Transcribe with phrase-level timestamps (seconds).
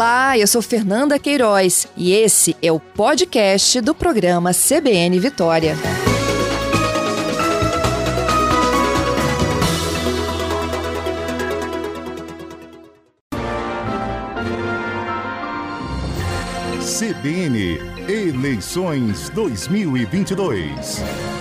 [0.00, 5.76] Olá, eu sou Fernanda Queiroz e esse é o podcast do programa CBN Vitória.
[16.80, 17.78] CBN
[18.08, 21.39] Eleições 2022.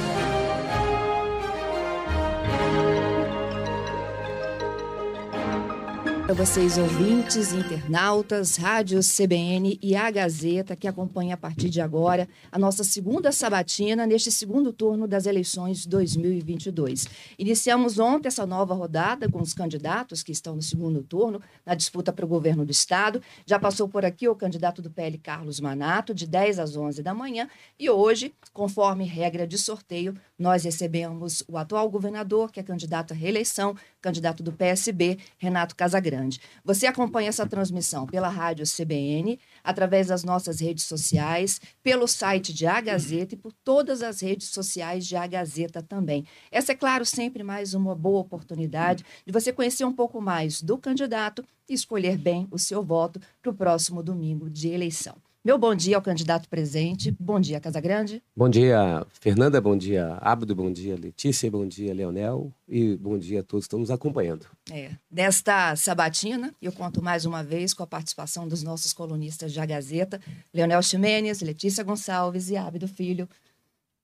[6.29, 12.29] Para vocês, ouvintes, internautas, rádios CBN e a Gazeta, que acompanha a partir de agora
[12.51, 17.07] a nossa segunda sabatina neste segundo turno das eleições 2022.
[17.39, 22.13] Iniciamos ontem essa nova rodada com os candidatos que estão no segundo turno, na disputa
[22.13, 23.23] para o governo do Estado.
[23.43, 27.11] Já passou por aqui o candidato do PL, Carlos Manato, de 10 às 11 da
[27.11, 27.49] manhã.
[27.79, 33.15] E hoje, conforme regra de sorteio, nós recebemos o atual governador, que é candidato à
[33.15, 36.18] reeleição, candidato do PSB, Renato Casagrande.
[36.63, 42.65] Você acompanha essa transmissão pela rádio CBN, através das nossas redes sociais, pelo site de
[42.65, 46.25] A Gazeta e por todas as redes sociais de A Gazeta também.
[46.51, 50.77] Essa é, claro, sempre mais uma boa oportunidade de você conhecer um pouco mais do
[50.77, 55.15] candidato e escolher bem o seu voto para o próximo domingo de eleição.
[55.49, 57.09] Meu bom dia ao candidato presente.
[57.19, 58.21] Bom dia, Casa Grande.
[58.37, 59.59] Bom dia, Fernanda.
[59.59, 60.53] Bom dia, Abdo.
[60.53, 61.49] Bom dia, Letícia.
[61.49, 62.53] Bom dia, Leonel.
[62.67, 64.45] E bom dia a todos que estão nos acompanhando.
[64.71, 64.91] É.
[65.09, 70.21] Nesta sabatina, eu conto mais uma vez com a participação dos nossos colunistas da Gazeta,
[70.53, 73.27] Leonel Ximenes, Letícia Gonçalves e Abdo Filho.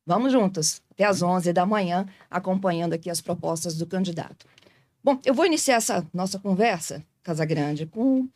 [0.04, 4.48] Vamos juntos, até às 11 da manhã, acompanhando aqui as propostas do candidato.
[5.04, 8.28] Bom, eu vou iniciar essa nossa conversa, Casa Grande, com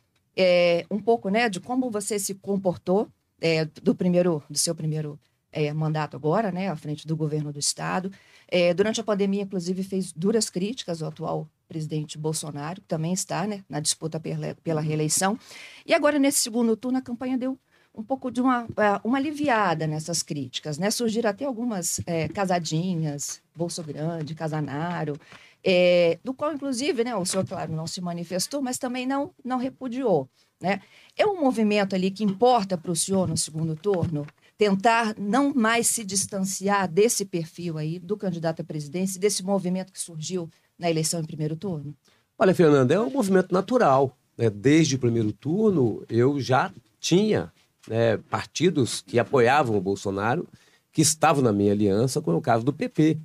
[0.42, 3.10] é, um pouco né, de como você se comportou
[3.42, 5.20] é, do primeiro do seu primeiro
[5.52, 8.10] é, mandato agora, né, à frente do governo do estado.
[8.48, 13.46] É, durante a pandemia, inclusive, fez duras críticas ao atual presidente Bolsonaro, que também está
[13.46, 15.38] né, na disputa pela, pela reeleição.
[15.86, 17.60] E agora, nesse segundo turno, a campanha deu
[17.94, 20.90] um pouco de uma, é, uma aliviada nessas críticas, né?
[20.90, 25.20] Surgiram até algumas é, casadinhas, Bolso Grande, Casanaro,
[25.64, 29.58] é, do qual, inclusive, né, o senhor, claro, não se manifestou, mas também não, não
[29.58, 30.30] repudiou.
[30.62, 30.82] Né?
[31.18, 34.26] É um movimento ali que importa para o senhor no segundo turno?
[34.58, 40.00] Tentar não mais se distanciar desse perfil aí do candidato à presidência, desse movimento que
[40.00, 41.96] surgiu na eleição em primeiro turno?
[42.38, 44.18] Olha, Fernanda, é um movimento natural.
[44.38, 44.50] Né?
[44.50, 47.52] Desde o primeiro turno, eu já tinha
[47.88, 50.48] né, partidos que apoiavam o Bolsonaro,
[50.92, 53.18] que estavam na minha aliança, como é o caso do PP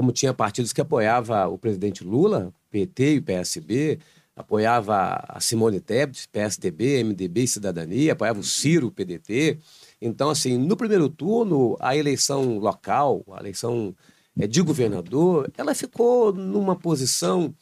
[0.00, 3.98] como tinha partidos que apoiavam o presidente Lula, PT e PSB,
[4.34, 9.58] apoiava a Simone Tebet, PSDB, MDB e Cidadania, apoiava o Ciro, PDT.
[10.00, 13.94] Então, assim, no primeiro turno, a eleição local, a eleição
[14.38, 17.54] é, de governador, ela ficou numa posição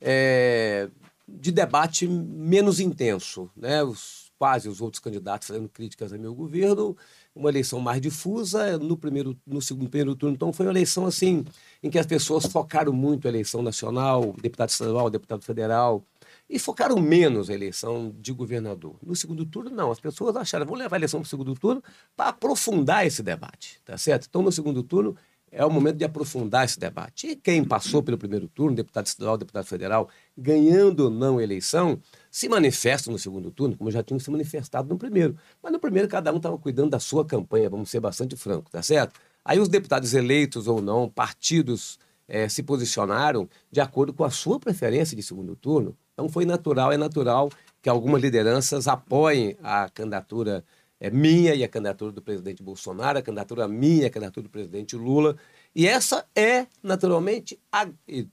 [0.00, 0.90] é,
[1.28, 3.48] de debate menos intenso.
[3.56, 3.84] Né?
[3.84, 6.96] Os, quase os outros candidatos fazendo críticas ao meu governo,
[7.34, 8.78] uma eleição mais difusa.
[8.78, 11.44] No primeiro, no segundo primeiro turno, então, foi uma eleição assim
[11.82, 16.04] em que as pessoas focaram muito a eleição nacional, deputado estadual, deputado federal,
[16.48, 18.96] e focaram menos a eleição de governador.
[19.02, 19.90] No segundo turno, não.
[19.90, 21.82] As pessoas acharam, vamos levar a eleição para o segundo turno
[22.16, 24.26] para aprofundar esse debate, tá certo?
[24.28, 25.16] Então, no segundo turno,
[25.54, 27.28] é o momento de aprofundar esse debate.
[27.28, 31.98] E quem passou pelo primeiro turno, deputado estadual, deputado federal, ganhando ou não eleição,
[32.34, 35.36] se manifestam no segundo turno, como já tinham se manifestado no primeiro.
[35.62, 38.82] Mas no primeiro, cada um estava cuidando da sua campanha, vamos ser bastante francos, tá
[38.82, 39.20] certo?
[39.44, 41.96] Aí os deputados eleitos ou não, partidos
[42.26, 45.96] é, se posicionaram de acordo com a sua preferência de segundo turno.
[46.12, 47.50] Então foi natural, é natural
[47.80, 50.64] que algumas lideranças apoiem a candidatura
[50.98, 54.50] é, minha e a candidatura do presidente Bolsonaro, a candidatura minha e a candidatura do
[54.50, 55.36] presidente Lula.
[55.72, 57.86] E essa é, naturalmente, a,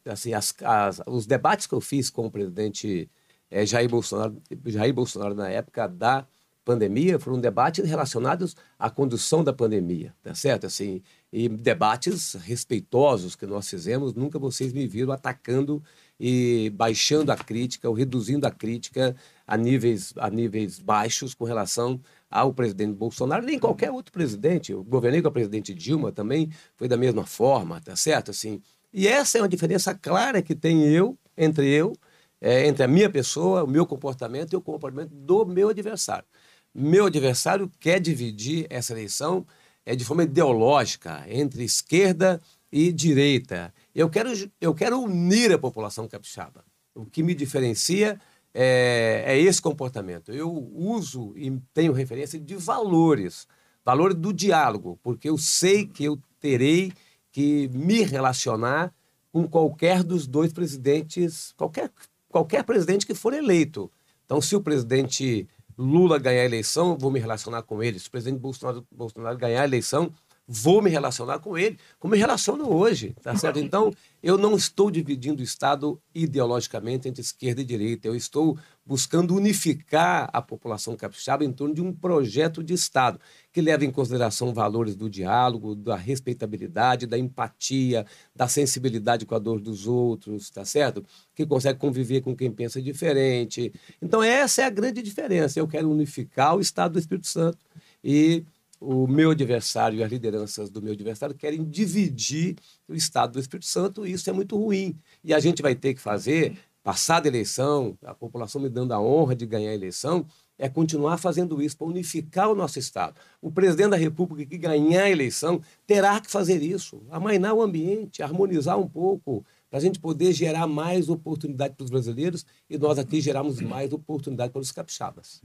[0.06, 3.08] assim, as, as, os debates que eu fiz com o presidente
[3.52, 6.26] é, Jair, Bolsonaro, Jair Bolsonaro na época da
[6.64, 10.68] pandemia foram debates relacionados à condução da pandemia, tá certo?
[10.68, 11.02] Assim,
[11.34, 15.84] e debates respeitosos que nós fizemos, nunca vocês me viram atacando
[16.20, 19.16] e baixando a crítica ou reduzindo a crítica
[19.46, 22.00] a níveis, a níveis baixos com relação
[22.30, 24.72] ao presidente Bolsonaro, nem qualquer outro presidente.
[24.72, 28.32] Eu governei com a presidente Dilma também, foi da mesma forma, tá certo?
[28.32, 28.62] Assim,
[28.94, 31.94] e essa é uma diferença clara que tem eu, entre eu,
[32.42, 36.26] é, entre a minha pessoa, o meu comportamento e o comportamento do meu adversário.
[36.74, 39.46] Meu adversário quer dividir essa eleição
[39.86, 42.42] é, de forma ideológica entre esquerda
[42.72, 43.74] e direita.
[43.94, 46.64] Eu quero, eu quero unir a população capixaba.
[46.96, 48.20] O que me diferencia
[48.54, 50.32] é, é esse comportamento.
[50.32, 53.48] Eu uso e tenho referência de valores,
[53.84, 56.92] valor do diálogo, porque eu sei que eu terei
[57.32, 58.94] que me relacionar
[59.32, 61.90] com qualquer dos dois presidentes, qualquer,
[62.32, 63.92] qualquer presidente que for eleito.
[64.26, 65.48] Então, se o presidente
[65.78, 68.00] Lula ganhar a eleição, vou me relacionar com ele.
[68.00, 70.12] Se o presidente Bolsonaro, Bolsonaro ganhar a eleição,
[70.48, 73.60] vou me relacionar com ele, como me relaciono hoje, tá certo?
[73.60, 73.92] Então,
[74.22, 80.30] eu não estou dividindo o Estado ideologicamente entre esquerda e direita, eu estou buscando unificar
[80.34, 83.20] a população capixaba em torno de um projeto de Estado
[83.54, 88.06] que leva em consideração valores do diálogo, da respeitabilidade, da empatia,
[88.36, 91.06] da sensibilidade com a dor dos outros, tá certo?
[91.34, 93.72] Que consegue conviver com quem pensa diferente.
[94.02, 95.60] Então, essa é a grande diferença.
[95.60, 97.66] Eu quero unificar o Estado do Espírito Santo
[98.04, 98.44] e
[98.82, 102.56] o meu adversário e as lideranças do meu adversário querem dividir
[102.88, 104.98] o Estado do Espírito Santo e isso é muito ruim.
[105.24, 109.00] E a gente vai ter que fazer, passada a eleição, a população me dando a
[109.00, 110.26] honra de ganhar a eleição,
[110.58, 113.16] é continuar fazendo isso para unificar o nosso Estado.
[113.40, 118.24] O presidente da República que ganhar a eleição terá que fazer isso, amainar o ambiente,
[118.24, 123.00] harmonizar um pouco, para a gente poder gerar mais oportunidade para os brasileiros e nós
[123.00, 125.42] aqui gerarmos mais oportunidade para os capixabas.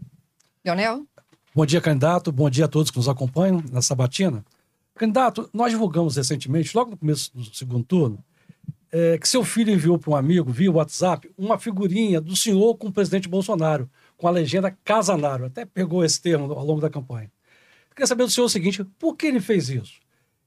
[0.64, 1.06] Leonel?
[1.56, 2.30] Bom dia, candidato.
[2.30, 4.44] Bom dia a todos que nos acompanham na sabatina.
[4.94, 8.22] Candidato, nós divulgamos recentemente, logo no começo do segundo turno,
[8.92, 12.88] é, que seu filho enviou para um amigo, via WhatsApp, uma figurinha do senhor com
[12.88, 13.88] o presidente Bolsonaro,
[14.18, 15.46] com a legenda Casanaro.
[15.46, 17.32] Até pegou esse termo ao longo da campanha.
[17.88, 19.94] queria saber do senhor o seguinte: por que ele fez isso?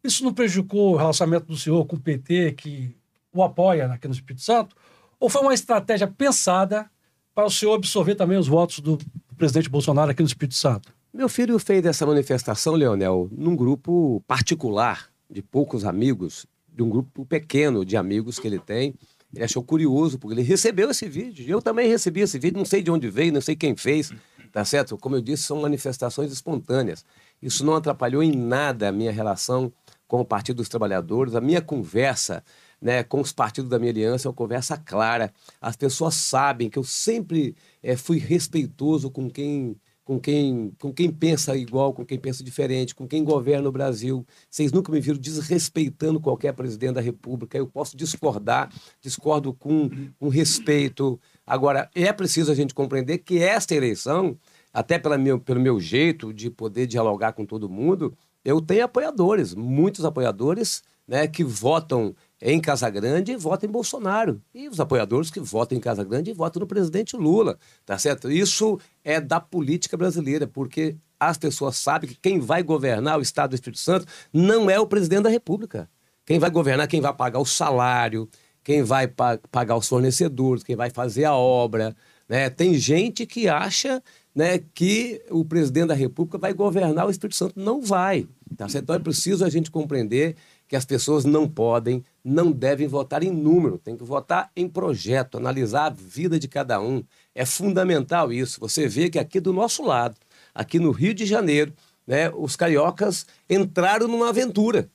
[0.03, 2.95] Isso não prejudicou o relacionamento do senhor com o PT, que
[3.33, 4.75] o apoia aqui no Espírito Santo?
[5.19, 6.87] Ou foi uma estratégia pensada
[7.33, 8.99] para o senhor absorver também os votos do
[9.35, 10.98] presidente Bolsonaro aqui no Espírito Santo?
[11.11, 17.25] Meu filho fez essa manifestação, Leonel, num grupo particular de poucos amigos, de um grupo
[17.25, 18.93] pequeno de amigos que ele tem.
[19.33, 21.43] Ele achou curioso, porque ele recebeu esse vídeo.
[21.49, 24.11] Eu também recebi esse vídeo, não sei de onde veio, não sei quem fez,
[24.51, 24.97] tá certo?
[24.99, 27.03] Como eu disse, são manifestações espontâneas.
[27.41, 29.73] Isso não atrapalhou em nada a minha relação
[30.07, 32.43] com o Partido dos Trabalhadores, a minha conversa
[32.81, 35.33] né, com os partidos da minha aliança é uma conversa clara.
[35.59, 39.75] As pessoas sabem que eu sempre é, fui respeitoso com quem
[40.09, 44.25] com quem, com quem pensa igual, com quem pensa diferente, com quem governa o Brasil.
[44.49, 47.55] Vocês nunca me viram desrespeitando qualquer presidente da República.
[47.55, 51.21] Eu posso discordar, discordo com, com respeito.
[51.45, 54.35] Agora, é preciso a gente compreender que esta eleição,
[54.73, 59.53] até pela meu, pelo meu jeito de poder dialogar com todo mundo, eu tenho apoiadores,
[59.53, 64.41] muitos apoiadores né, que votam em Casagrande e votam em Bolsonaro.
[64.53, 68.31] E os apoiadores que votam em Casagrande e votam no presidente Lula, tá certo?
[68.31, 73.51] Isso é da política brasileira, porque as pessoas sabem que quem vai governar o Estado
[73.51, 75.89] do Espírito Santo não é o presidente da República.
[76.25, 78.29] Quem vai governar, quem vai pagar o salário,
[78.63, 81.95] quem vai pa pagar os fornecedores, quem vai fazer a obra.
[82.27, 82.49] Né?
[82.49, 84.01] Tem gente que acha
[84.33, 87.59] né, que o presidente da República vai governar o Espírito Santo.
[87.59, 88.27] Não vai.
[88.55, 88.83] Tá certo?
[88.83, 90.35] Então é preciso a gente compreender
[90.69, 95.35] que as pessoas não podem, não devem votar em número, tem que votar em projeto,
[95.35, 97.03] analisar a vida de cada um.
[97.33, 98.59] É fundamental isso.
[98.59, 100.15] Você vê que aqui do nosso lado,
[100.53, 101.73] aqui no Rio de Janeiro,
[102.05, 104.87] né, os cariocas entraram numa aventura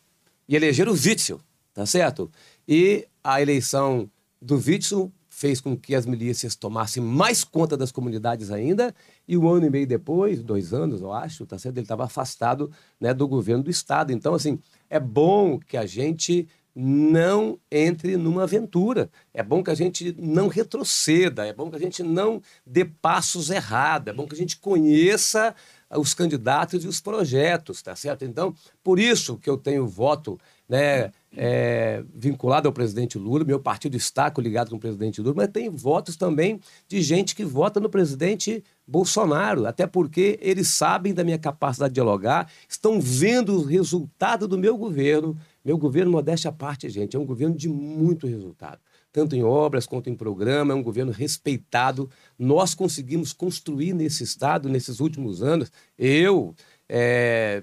[0.48, 1.40] e elegeram o Witzel,
[1.74, 2.30] tá certo?
[2.68, 4.08] E a eleição
[4.40, 8.94] do Witzel fez com que as milícias tomassem mais conta das comunidades ainda,
[9.26, 11.76] e um ano e meio depois, dois anos, eu acho, tá certo?
[11.76, 12.70] ele estava afastado
[13.00, 14.12] né, do governo do Estado.
[14.12, 19.08] Então, assim, é bom que a gente não entre numa aventura.
[19.32, 23.50] É bom que a gente não retroceda, é bom que a gente não dê passos
[23.50, 25.54] errados, é bom que a gente conheça
[25.90, 28.24] os candidatos e os projetos, tá certo?
[28.24, 33.96] Então, por isso que eu tenho voto né, é, vinculado ao presidente Lula, meu partido
[33.96, 37.88] está ligado com o presidente Lula, mas tem votos também de gente que vota no
[37.88, 44.46] presidente Bolsonaro, até porque eles sabem da minha capacidade de dialogar, estão vendo o resultado
[44.46, 45.36] do meu governo.
[45.64, 48.78] Meu governo, modéstia à parte, gente, é um governo de muito resultado
[49.14, 52.10] tanto em obras quanto em programa, é um governo respeitado.
[52.36, 56.52] Nós conseguimos construir nesse Estado, nesses últimos anos, eu,
[56.88, 57.62] é,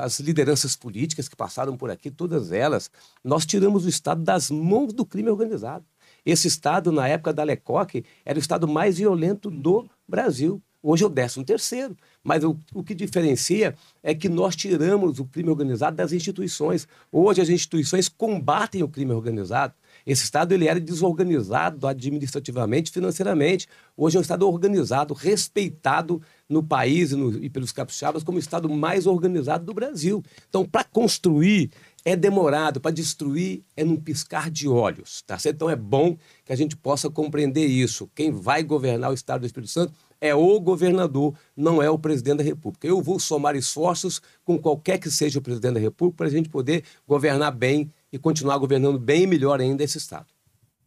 [0.00, 2.90] as lideranças políticas que passaram por aqui, todas elas,
[3.22, 5.84] nós tiramos o Estado das mãos do crime organizado.
[6.24, 10.60] Esse Estado, na época da Lecoque, era o Estado mais violento do Brasil.
[10.82, 11.96] Hoje é o 13 terceiro.
[12.22, 16.86] Mas o, o que diferencia é que nós tiramos o crime organizado das instituições.
[17.10, 19.74] Hoje as instituições combatem o crime organizado.
[20.06, 23.66] Esse Estado ele era desorganizado administrativamente, financeiramente.
[23.96, 28.40] Hoje é um Estado organizado, respeitado no país e, no, e pelos capixabas como o
[28.40, 30.22] Estado mais organizado do Brasil.
[30.48, 31.70] Então, para construir
[32.04, 35.22] é demorado, para destruir é num piscar de olhos.
[35.22, 35.56] Tá certo?
[35.56, 38.10] Então é bom que a gente possa compreender isso.
[38.14, 42.38] Quem vai governar o Estado do Espírito Santo é o governador, não é o presidente
[42.38, 42.86] da República.
[42.86, 46.48] Eu vou somar esforços com qualquer que seja o presidente da República para a gente
[46.48, 50.26] poder governar bem e continuar governando bem e melhor ainda esse Estado.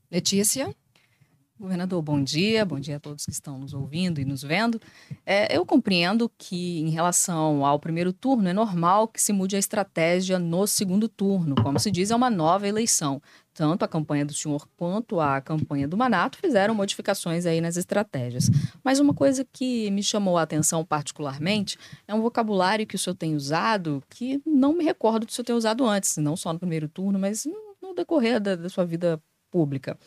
[0.10, 0.76] Letícia?
[1.62, 4.82] Governador, bom dia, bom dia a todos que estão nos ouvindo e nos vendo.
[5.24, 9.60] É, eu compreendo que, em relação ao primeiro turno, é normal que se mude a
[9.60, 11.54] estratégia no segundo turno.
[11.62, 13.22] Como se diz, é uma nova eleição.
[13.54, 18.50] Tanto a campanha do senhor quanto a campanha do Manato fizeram modificações aí nas estratégias.
[18.84, 21.78] Mas uma coisa que me chamou a atenção particularmente
[22.08, 25.54] é um vocabulário que o senhor tem usado que não me recordo do senhor ter
[25.54, 27.46] usado antes, não só no primeiro turno, mas
[27.80, 30.00] no decorrer da, da sua vida pública.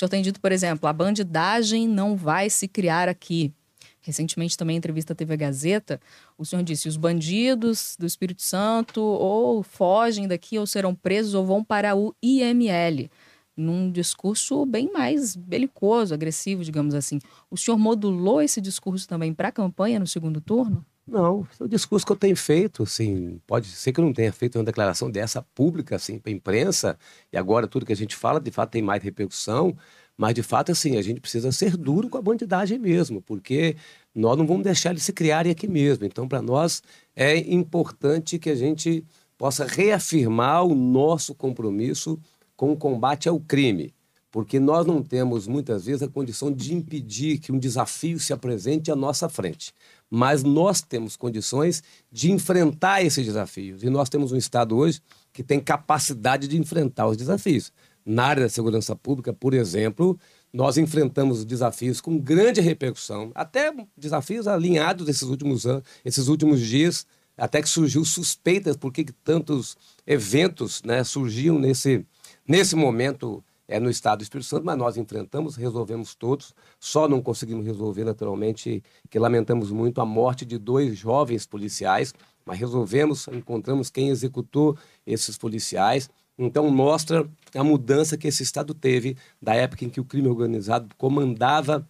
[0.00, 3.52] Senhor tem dito, por exemplo, a bandidagem não vai se criar aqui.
[4.00, 6.00] Recentemente, também, em entrevista à TV Gazeta,
[6.38, 11.44] o senhor disse: os bandidos do Espírito Santo ou fogem daqui ou serão presos ou
[11.44, 13.10] vão para o IML.
[13.54, 17.18] Num discurso bem mais belicoso, agressivo, digamos assim.
[17.50, 20.82] O senhor modulou esse discurso também para a campanha no segundo turno?
[21.10, 24.32] Não, é o discurso que eu tenho feito, assim, pode ser que eu não tenha
[24.32, 26.96] feito uma declaração dessa pública, assim, para a imprensa,
[27.32, 29.76] e agora tudo que a gente fala, de fato, tem mais repercussão,
[30.16, 33.74] mas, de fato, assim, a gente precisa ser duro com a bandidagem mesmo, porque
[34.14, 36.04] nós não vamos deixar eles se criarem aqui mesmo.
[36.04, 36.80] Então, para nós,
[37.16, 39.04] é importante que a gente
[39.36, 42.20] possa reafirmar o nosso compromisso
[42.54, 43.92] com o combate ao crime
[44.30, 48.90] porque nós não temos muitas vezes a condição de impedir que um desafio se apresente
[48.90, 49.72] à nossa frente.
[50.10, 53.82] Mas nós temos condições de enfrentar esses desafios.
[53.84, 55.00] E nós temos um Estado hoje
[55.32, 57.72] que tem capacidade de enfrentar os desafios.
[58.04, 60.18] Na área da segurança pública, por exemplo,
[60.52, 67.06] nós enfrentamos desafios com grande repercussão, até desafios alinhados esses últimos anos, esses últimos dias,
[67.36, 69.76] até que surgiu suspeitas por que tantos
[70.06, 72.04] eventos né, surgiam nesse,
[72.46, 76.52] nesse momento é, no estado do Espírito Santo, mas nós enfrentamos, resolvemos todos.
[76.80, 82.12] Só não conseguimos resolver, naturalmente, que lamentamos muito a morte de dois jovens policiais,
[82.44, 86.10] mas resolvemos, encontramos quem executou esses policiais.
[86.36, 90.92] Então, mostra a mudança que esse Estado teve da época em que o crime organizado
[90.98, 91.88] comandava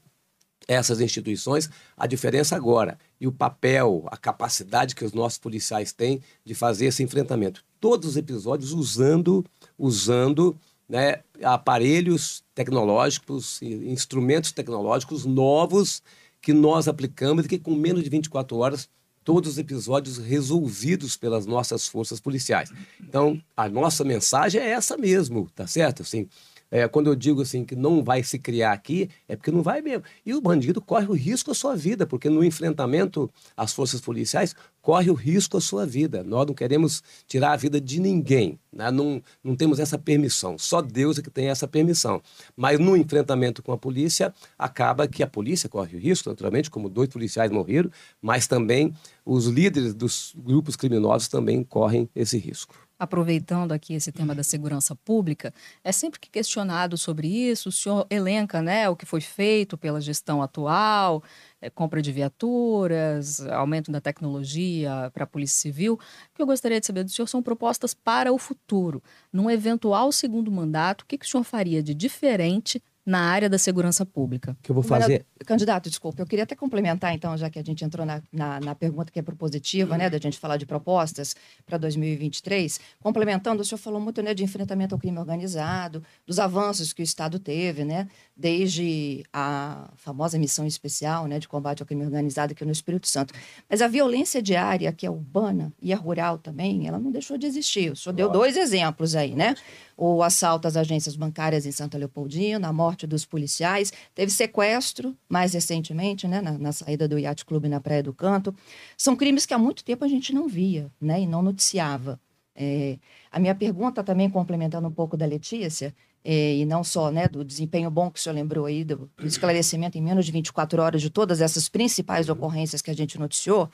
[0.68, 6.20] essas instituições, a diferença agora e o papel, a capacidade que os nossos policiais têm
[6.44, 7.64] de fazer esse enfrentamento.
[7.80, 9.44] Todos os episódios usando,
[9.78, 10.56] usando
[10.90, 16.02] né, aparelhos tecnológicos, instrumentos tecnológicos novos
[16.42, 18.88] que nós aplicamos e que com menos de 24 horas
[19.22, 22.72] todos os episódios resolvidos pelas nossas forças policiais.
[23.00, 26.02] Então, a nossa mensagem é essa mesmo, tá certo?
[26.02, 26.28] Assim,
[26.70, 29.80] é, quando eu digo assim que não vai se criar aqui, é porque não vai
[29.80, 30.04] mesmo.
[30.24, 34.54] E o bandido corre o risco à sua vida, porque no enfrentamento às forças policiais
[34.80, 36.22] corre o risco à sua vida.
[36.22, 38.90] Nós não queremos tirar a vida de ninguém, né?
[38.90, 40.56] não, não temos essa permissão.
[40.56, 42.22] Só Deus é que tem essa permissão.
[42.56, 46.88] Mas no enfrentamento com a polícia, acaba que a polícia corre o risco, naturalmente, como
[46.88, 47.90] dois policiais morreram,
[48.22, 54.34] mas também os líderes dos grupos criminosos também correm esse risco aproveitando aqui esse tema
[54.34, 59.06] da segurança pública, é sempre que questionado sobre isso, o senhor elenca né, o que
[59.06, 61.24] foi feito pela gestão atual,
[61.62, 65.94] é, compra de viaturas, aumento da tecnologia para a Polícia Civil.
[65.94, 69.02] O que eu gostaria de saber do senhor são propostas para o futuro.
[69.32, 73.58] Num eventual segundo mandato, o que, que o senhor faria de diferente na área da
[73.58, 74.56] segurança pública.
[74.62, 75.26] que eu vou fazer?
[75.46, 78.74] Candidato, desculpa, eu queria até complementar, então, já que a gente entrou na, na, na
[78.74, 81.34] pergunta que é propositiva, né, da gente falar de propostas
[81.66, 82.78] para 2023.
[83.00, 87.04] Complementando, o senhor falou muito né, de enfrentamento ao crime organizado, dos avanços que o
[87.04, 88.06] Estado teve, né,
[88.40, 93.34] desde a famosa missão especial né, de combate ao crime organizado aqui no Espírito Santo.
[93.68, 97.46] Mas a violência diária, que é urbana e é rural também, ela não deixou de
[97.46, 97.94] existir.
[97.94, 99.54] Senhor deu dois exemplos aí, né?
[99.94, 105.52] O assalto às agências bancárias em Santa Leopoldina, a morte dos policiais, teve sequestro mais
[105.52, 108.54] recentemente, né, na, na saída do Yacht Clube na Praia do Canto.
[108.96, 112.18] São crimes que há muito tempo a gente não via, né, e não noticiava.
[112.56, 112.98] É,
[113.30, 115.94] a minha pergunta também, complementando um pouco da Letícia,
[116.24, 119.96] e não só né, do desempenho bom que o senhor lembrou aí, do, do, esclarecimento
[119.96, 123.70] em menos de 24 horas de todas essas principais ocorrências que a gente noticiou,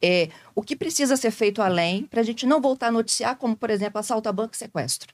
[0.00, 3.56] é, o que precisa ser feito além para a gente não voltar a noticiar, como,
[3.56, 5.12] por exemplo, assalto a banco e sequestro?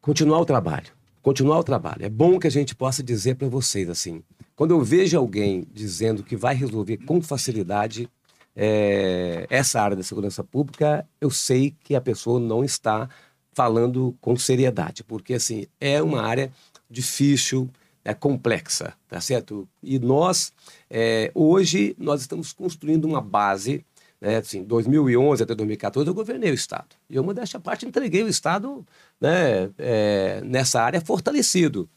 [0.00, 0.92] Continuar o trabalho.
[1.20, 2.04] Continuar o trabalho.
[2.04, 4.22] É bom que a gente possa dizer para vocês assim:
[4.56, 8.08] quando eu vejo alguém dizendo que vai resolver com facilidade
[8.56, 13.08] é, essa área da segurança pública, eu sei que a pessoa não está
[13.52, 16.52] falando com seriedade, porque assim é uma área
[16.90, 17.70] difícil,
[18.04, 19.68] é complexa, tá certo?
[19.82, 20.52] E nós
[20.90, 23.84] é, hoje nós estamos construindo uma base,
[24.20, 24.36] né?
[24.36, 28.84] Assim, 2011 até 2014 eu governei o estado e eu modéstia parte entreguei o estado,
[29.20, 29.70] né?
[29.78, 31.88] É, nessa área fortalecido.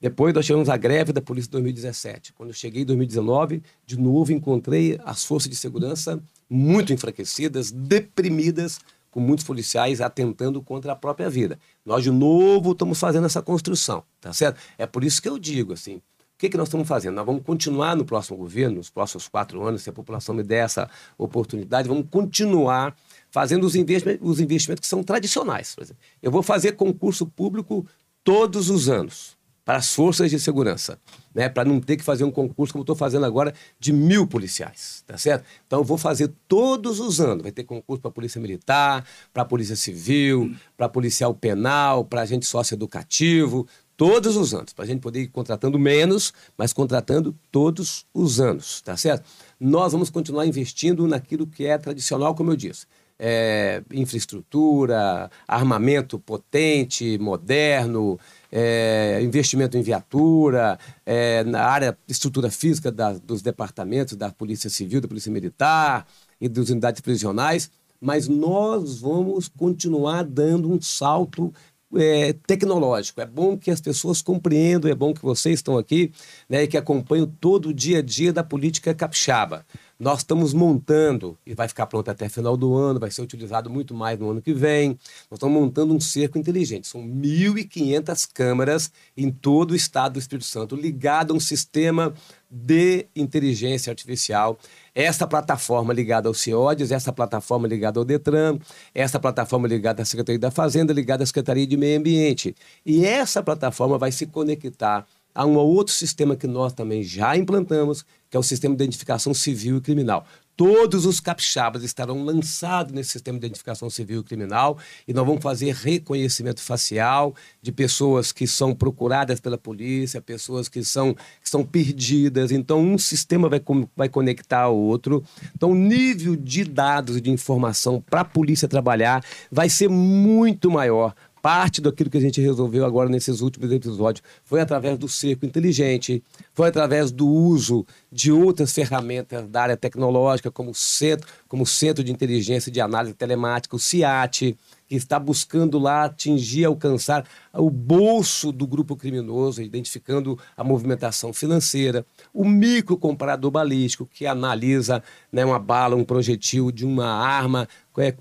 [0.00, 2.32] Depois nós tivemos a greve da polícia em 2017.
[2.32, 8.80] Quando eu cheguei em 2019, de novo encontrei as forças de segurança muito enfraquecidas, deprimidas,
[9.10, 11.58] com muitos policiais atentando contra a própria vida.
[11.84, 14.60] Nós, de novo, estamos fazendo essa construção, tá certo?
[14.78, 16.00] É por isso que eu digo, assim,
[16.40, 17.16] que, que nós estamos fazendo?
[17.16, 20.64] Nós vamos continuar no próximo governo, nos próximos quatro anos, se a população me der
[20.64, 20.88] essa
[21.18, 22.96] oportunidade, vamos continuar
[23.30, 25.74] fazendo os investimentos, os investimentos que são tradicionais.
[25.74, 26.02] Por exemplo.
[26.22, 27.86] Eu vou fazer concurso público
[28.24, 29.36] todos os anos
[29.70, 30.98] para as forças de segurança,
[31.32, 31.48] né?
[31.48, 35.16] para não ter que fazer um concurso como estou fazendo agora de mil policiais, tá
[35.16, 35.44] certo?
[35.64, 39.44] Então eu vou fazer todos os anos, vai ter concurso para a polícia militar, para
[39.44, 43.64] a polícia civil, para policial penal, para agente socioeducativo,
[43.96, 48.80] todos os anos, para a gente poder ir contratando menos, mas contratando todos os anos,
[48.80, 49.22] tá certo?
[49.60, 52.86] Nós vamos continuar investindo naquilo que é tradicional, como eu disse.
[53.22, 58.18] É, infraestrutura, armamento potente, moderno,
[58.50, 65.00] é, investimento em viatura, é, na área estrutura física da, dos departamentos da Polícia Civil,
[65.00, 66.06] da Polícia Militar
[66.40, 71.52] e das unidades prisionais, mas nós vamos continuar dando um salto
[71.94, 73.20] é, tecnológico.
[73.20, 76.12] É bom que as pessoas compreendam, é bom que vocês estão aqui
[76.48, 79.66] né, e que acompanham todo o dia a dia da política capixaba.
[80.00, 83.92] Nós estamos montando, e vai ficar pronto até final do ano, vai ser utilizado muito
[83.92, 84.98] mais no ano que vem.
[85.30, 86.88] Nós estamos montando um cerco inteligente.
[86.88, 92.14] São 1.500 câmeras em todo o estado do Espírito Santo, ligado a um sistema
[92.50, 94.58] de inteligência artificial.
[94.94, 98.58] Essa plataforma ligada ao CIODES, essa plataforma ligada ao DETRAN,
[98.94, 102.56] essa plataforma ligada à Secretaria da Fazenda, ligada à Secretaria de Meio Ambiente.
[102.86, 105.06] E essa plataforma vai se conectar
[105.40, 109.32] a um outro sistema que nós também já implantamos, que é o sistema de identificação
[109.32, 110.26] civil e criminal.
[110.54, 114.76] Todos os capixabas estarão lançados nesse sistema de identificação civil e criminal
[115.08, 120.84] e nós vamos fazer reconhecimento facial de pessoas que são procuradas pela polícia, pessoas que
[120.84, 122.52] são, que são perdidas.
[122.52, 123.62] Então, um sistema vai,
[123.96, 125.24] vai conectar ao outro.
[125.56, 130.70] Então, o nível de dados e de informação para a polícia trabalhar vai ser muito
[130.70, 135.46] maior Parte daquilo que a gente resolveu agora nesses últimos episódios foi através do cerco
[135.46, 141.64] inteligente, foi através do uso de outras ferramentas da área tecnológica, como o Centro, como
[141.66, 144.56] Centro de Inteligência de Análise Telemática, o CIAT,
[144.90, 147.24] que está buscando lá atingir, alcançar
[147.54, 152.04] o bolso do grupo criminoso, identificando a movimentação financeira.
[152.34, 155.00] O microcomparador balístico, que analisa
[155.30, 157.68] né, uma bala, um projetil de uma arma,
[158.00, 158.14] é,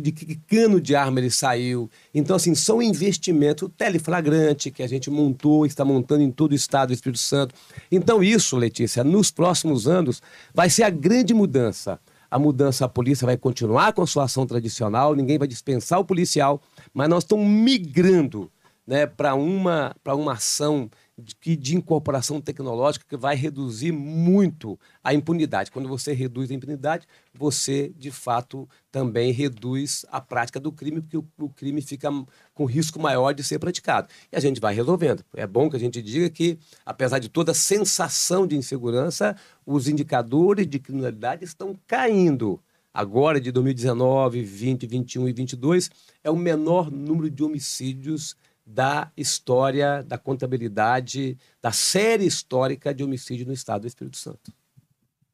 [0.00, 1.90] de que cano de arma ele saiu.
[2.14, 6.88] Então, assim, são investimentos teleflagrante que a gente montou, está montando em todo o estado
[6.88, 7.54] do Espírito Santo.
[7.90, 10.22] Então, isso, Letícia, nos próximos anos,
[10.54, 11.98] vai ser a grande mudança
[12.30, 16.04] a mudança, a polícia vai continuar com a sua ação tradicional, ninguém vai dispensar o
[16.04, 16.60] policial,
[16.92, 18.50] mas nós estamos migrando
[18.86, 25.70] né, para uma, uma ação de, de incorporação tecnológica que vai reduzir muito a impunidade.
[25.70, 31.16] Quando você reduz a impunidade, você, de fato, também reduz a prática do crime, porque
[31.16, 32.08] o, o crime fica
[32.54, 34.08] com risco maior de ser praticado.
[34.30, 35.24] E a gente vai resolvendo.
[35.34, 39.88] É bom que a gente diga que, apesar de toda a sensação de insegurança, os
[39.88, 42.60] indicadores de criminalidade estão caindo
[42.94, 45.90] agora de 2019, 20, 21 e 22,
[46.24, 48.36] é o menor número de homicídios
[48.68, 54.52] da história, da contabilidade, da série histórica de homicídio no estado do Espírito Santo.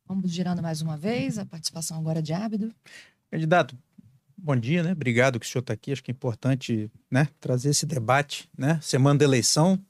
[0.06, 2.72] Vamos girando mais uma vez, a participação agora de Ábido.
[3.28, 3.76] Candidato,
[4.38, 4.92] bom dia, né?
[4.92, 5.90] Obrigado que o senhor está aqui.
[5.90, 8.78] Acho que é importante né, trazer esse debate, né?
[8.80, 9.80] Semana da eleição,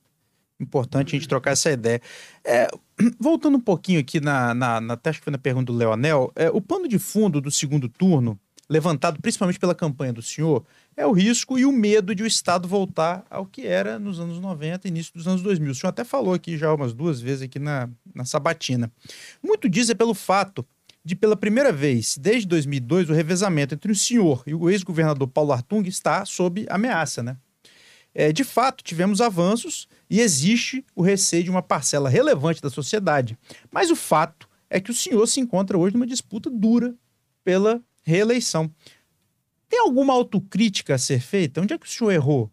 [0.58, 2.00] importante a gente trocar essa ideia.
[2.42, 2.66] É,
[3.20, 6.48] voltando um pouquinho aqui na, na, na, acho que foi na pergunta do Leonel, é,
[6.48, 10.64] o pano de fundo do segundo turno, levantado principalmente pela campanha do senhor,
[10.96, 14.38] é o risco e o medo de o Estado voltar ao que era nos anos
[14.38, 15.72] 90 início dos anos 2000.
[15.72, 18.90] O senhor até falou aqui já umas duas vezes aqui na, na Sabatina.
[19.42, 20.64] Muito diz é pelo fato
[21.04, 25.52] de, pela primeira vez desde 2002, o revezamento entre o senhor e o ex-governador Paulo
[25.52, 27.36] Artung está sob ameaça, né?
[28.14, 33.36] É, de fato, tivemos avanços e existe o receio de uma parcela relevante da sociedade.
[33.72, 36.94] Mas o fato é que o senhor se encontra hoje numa disputa dura
[37.42, 38.70] pela reeleição.
[39.68, 41.60] Tem alguma autocrítica a ser feita?
[41.60, 42.50] Onde é que o senhor errou?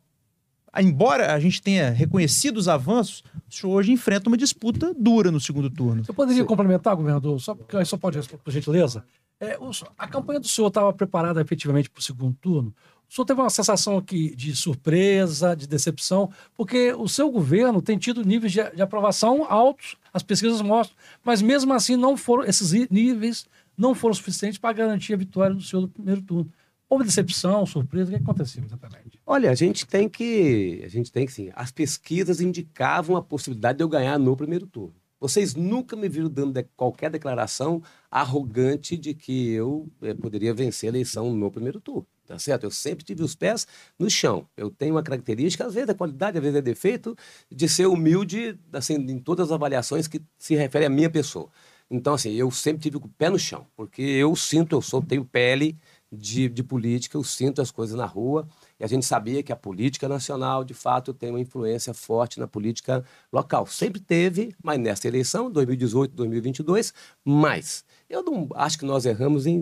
[0.79, 5.39] Embora a gente tenha reconhecido os avanços, o senhor hoje enfrenta uma disputa dura no
[5.39, 6.05] segundo turno.
[6.05, 6.47] Você poderia Sim.
[6.47, 7.39] complementar, governador?
[7.41, 9.03] Só, só pode responder, por gentileza.
[9.39, 9.57] É,
[9.97, 12.73] a campanha do senhor estava preparada efetivamente para o segundo turno?
[13.09, 17.97] O senhor teve uma sensação aqui de surpresa, de decepção, porque o seu governo tem
[17.97, 22.71] tido níveis de, de aprovação altos, as pesquisas mostram, mas mesmo assim não foram esses
[22.89, 23.45] níveis
[23.77, 26.51] não foram suficientes para garantir a vitória do senhor no primeiro turno.
[26.91, 28.11] Houve decepção, surpresa?
[28.11, 29.17] O que aconteceu exatamente?
[29.25, 30.81] Olha, a gente tem que.
[30.83, 31.49] A gente tem que sim.
[31.55, 34.93] As pesquisas indicavam a possibilidade de eu ganhar no primeiro turno.
[35.17, 40.87] Vocês nunca me viram dando de qualquer declaração arrogante de que eu eh, poderia vencer
[40.87, 42.05] a eleição no primeiro turno.
[42.27, 42.65] tá certo?
[42.65, 43.65] Eu sempre tive os pés
[43.97, 44.45] no chão.
[44.57, 47.15] Eu tenho uma característica, às vezes é qualidade, às vezes é defeito,
[47.49, 51.49] de ser humilde, assim, em todas as avaliações que se referem à minha pessoa.
[51.89, 55.25] Então, assim, eu sempre tive o pé no chão, porque eu sinto, eu sou, tenho
[55.25, 55.77] pele
[56.11, 58.47] de, de política, eu sinto as coisas na rua,
[58.79, 62.47] e a gente sabia que a política nacional, de fato, tem uma influência forte na
[62.47, 63.65] política local.
[63.65, 66.93] Sempre teve, mas nessa eleição, 2018, 2022,
[67.23, 67.85] mais.
[68.09, 69.59] Eu não acho que nós erramos em,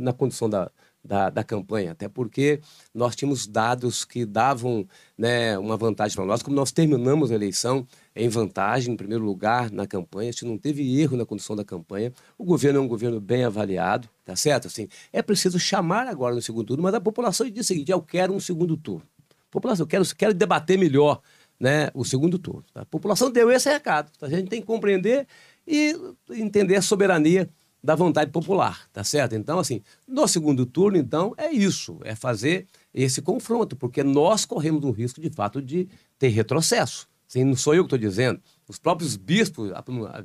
[0.00, 0.70] na condição da,
[1.02, 2.60] da, da, campanha, até porque
[2.92, 6.42] nós tínhamos dados que davam né, uma vantagem para nós.
[6.42, 7.86] Como nós terminamos a eleição
[8.18, 11.64] em vantagem, em primeiro lugar na campanha, a gente não teve erro na condução da
[11.64, 12.12] campanha.
[12.36, 14.66] O governo é um governo bem avaliado, tá certo?
[14.66, 18.02] Assim, é preciso chamar agora no segundo turno, mas a população diz o seguinte: eu
[18.02, 19.06] quero um segundo turno.
[19.50, 21.20] População, eu quero, quero debater melhor
[21.60, 22.64] né, o segundo turno.
[22.74, 22.82] Tá?
[22.82, 24.10] A população deu esse recado.
[24.18, 24.26] Tá?
[24.26, 25.24] A gente tem que compreender
[25.64, 25.94] e
[26.30, 27.48] entender a soberania
[27.82, 29.36] da vontade popular, tá certo?
[29.36, 34.82] Então, assim, no segundo turno, então, é isso, é fazer esse confronto, porque nós corremos
[34.82, 37.08] um risco, de fato, de ter retrocesso.
[37.28, 38.40] Assim, não sou eu que estou dizendo.
[38.66, 39.70] Os próprios bispos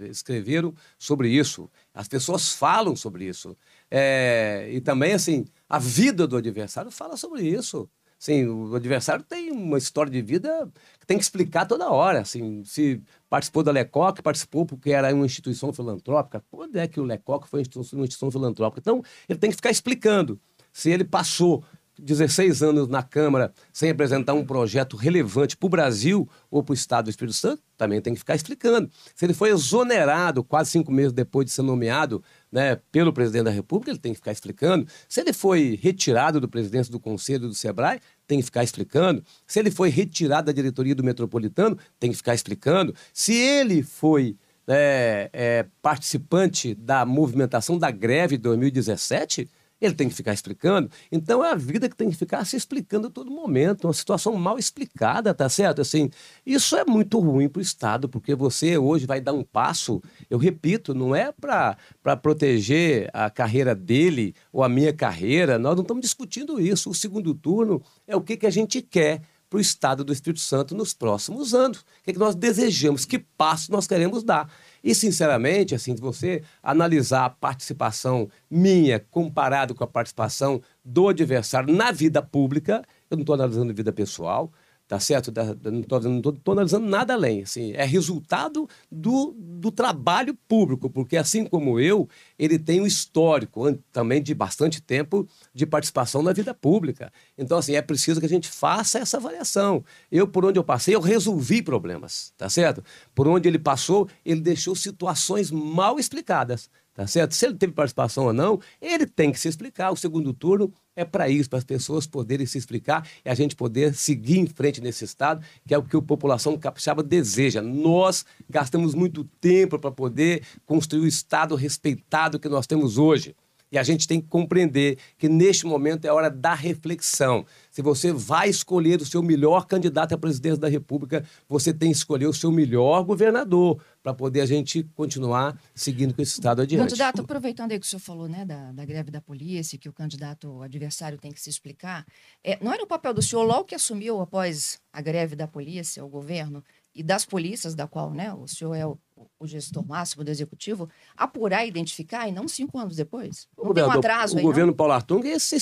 [0.10, 1.70] escreveram sobre isso.
[1.94, 3.58] As pessoas falam sobre isso.
[3.92, 7.90] É, e também, assim, a vida do adversário fala sobre isso.
[8.20, 12.22] Assim, o adversário tem uma história de vida que tem que explicar toda hora.
[12.22, 16.42] Assim, se participou da Lecoq, participou porque era uma instituição filantrópica.
[16.50, 18.80] Quando é que o Lecoq foi uma instituição filantrópica?
[18.80, 20.40] Então, ele tem que ficar explicando
[20.72, 21.66] se ele passou
[22.00, 26.76] 16 anos na Câmara sem apresentar um projeto relevante para o Brasil ou para o
[26.76, 28.90] Estado do Espírito Santo, também tem que ficar explicando.
[29.16, 33.52] Se ele foi exonerado quase cinco meses depois de ser nomeado né, pelo presidente da
[33.52, 34.88] República, ele tem que ficar explicando.
[35.08, 39.24] Se ele foi retirado do presidente do Conselho do Sebrae, tem que ficar explicando.
[39.46, 42.96] Se ele foi retirado da diretoria do Metropolitano, tem que ficar explicando.
[43.14, 44.36] Se ele foi
[44.68, 49.50] é, é, participante da movimentação da greve de 2017
[49.86, 50.90] ele tem que ficar explicando.
[51.12, 54.36] Então é a vida que tem que ficar se explicando a todo momento, uma situação
[54.36, 55.82] mal explicada, tá certo?
[55.82, 56.10] Assim,
[56.46, 60.38] isso é muito ruim para o Estado, porque você hoje vai dar um passo, eu
[60.38, 61.78] repito, não é para
[62.22, 66.90] proteger a carreira dele ou a minha carreira, nós não estamos discutindo isso.
[66.90, 69.22] O segundo turno é o que, que a gente quer
[69.54, 71.82] para o Estado do Espírito Santo nos próximos anos.
[71.82, 74.52] O que, que nós desejamos, que passo nós queremos dar.
[74.84, 81.74] E, sinceramente, assim, se você analisar a participação minha comparado com a participação do adversário
[81.74, 84.52] na vida pública, eu não estou analisando vida pessoal,
[84.94, 85.34] tá certo?
[85.64, 85.80] Não
[86.20, 87.42] estou analisando nada além.
[87.42, 93.74] Assim, é resultado do, do trabalho público, porque assim como eu, ele tem um histórico
[93.92, 97.12] também de bastante tempo de participação na vida pública.
[97.36, 99.84] Então, assim, é preciso que a gente faça essa avaliação.
[100.12, 102.84] Eu, por onde eu passei, eu resolvi problemas, tá certo?
[103.16, 106.70] Por onde ele passou, ele deixou situações mal explicadas.
[106.94, 107.34] Tá certo?
[107.34, 109.92] Se ele teve participação ou não, ele tem que se explicar.
[109.92, 113.56] O segundo turno é para isso, para as pessoas poderem se explicar e a gente
[113.56, 117.64] poder seguir em frente nesse estado, que é o que a população capixaba deseja.
[117.64, 123.36] Nós gastamos muito tempo para poder construir o estado respeitado que nós temos hoje.
[123.72, 127.44] E a gente tem que compreender que neste momento é hora da reflexão.
[127.72, 131.98] Se você vai escolher o seu melhor candidato à presidência da República, você tem que
[131.98, 136.90] escolher o seu melhor governador para poder a gente continuar seguindo com esse Estado adiante.
[136.90, 139.94] Candidato, aproveitando aí que o senhor falou né, da, da greve da polícia, que o
[139.94, 142.06] candidato adversário tem que se explicar,
[142.44, 146.04] é, não era o papel do senhor, logo que assumiu após a greve da polícia,
[146.04, 146.62] o governo,
[146.94, 148.98] e das polícias, da qual né, o senhor é o,
[149.40, 153.48] o gestor máximo do executivo, apurar e identificar e não cinco anos depois?
[153.58, 154.76] Não o tem um atraso O aí, governo não?
[154.76, 155.58] Paulo Artung esse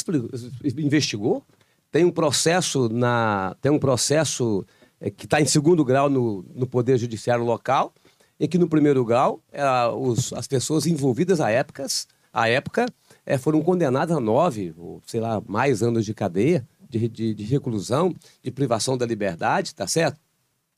[0.78, 1.46] investigou,
[1.92, 4.66] tem um processo na tem um processo
[5.00, 7.94] é, que está em segundo grau no, no Poder Judiciário local,
[8.42, 11.86] e que no primeiro grau é, os, as pessoas envolvidas à época,
[12.34, 12.88] à época
[13.24, 17.44] é, foram condenadas a nove, ou sei lá, mais anos de cadeia, de, de, de
[17.44, 20.20] reclusão, de privação da liberdade, tá certo?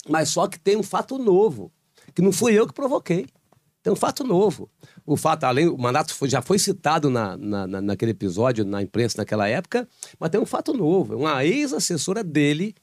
[0.10, 1.72] Mas só que tem um fato novo,
[2.14, 3.28] que não fui eu que provoquei.
[3.82, 4.70] Tem um fato novo.
[5.06, 9.18] O fato, além, o mandato foi, já foi citado na, na, naquele episódio, na imprensa
[9.18, 9.88] naquela época,
[10.20, 11.16] mas tem um fato novo.
[11.16, 12.76] Uma ex-assessora dele,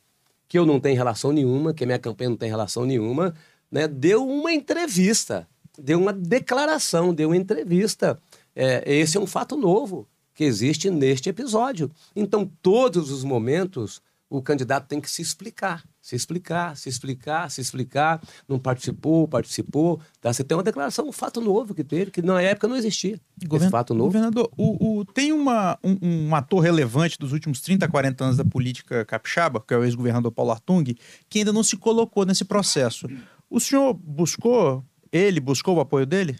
[0.49, 3.35] que eu não tenho relação nenhuma, que a minha campanha não tem relação nenhuma,
[3.71, 8.21] né, deu uma entrevista, deu uma declaração, deu uma entrevista.
[8.55, 11.91] É, esse é um fato novo que existe neste episódio.
[12.15, 17.61] Então, todos os momentos, o candidato tem que se explicar se explicar, se explicar, se
[17.61, 20.01] explicar, não participou, participou.
[20.21, 20.33] Tá?
[20.33, 23.21] Você tem uma declaração, um fato novo que teve, que na época não existia.
[23.45, 23.67] Govern...
[23.67, 24.07] Esse fato novo.
[24.07, 28.45] Governador, o, o, tem uma, um, um, ator relevante dos últimos 30, 40 anos da
[28.45, 30.97] política capixaba, que é o ex-governador Paulo Artung,
[31.29, 33.07] que ainda não se colocou nesse processo.
[33.51, 36.37] O senhor buscou, ele buscou o apoio dele?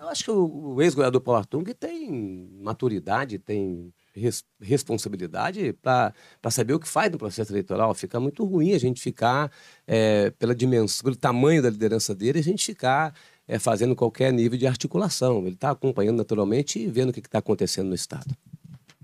[0.00, 6.14] Eu acho que o, o ex-governador Paulo Artung tem maturidade, tem res, responsabilidade para
[6.50, 7.92] saber o que faz no processo eleitoral.
[7.94, 9.50] Fica muito ruim a gente ficar,
[9.86, 13.12] é, pela dimensão, pelo tamanho da liderança dele, a gente ficar
[13.48, 15.40] é, fazendo qualquer nível de articulação.
[15.40, 18.36] Ele está acompanhando naturalmente e vendo o que está acontecendo no Estado.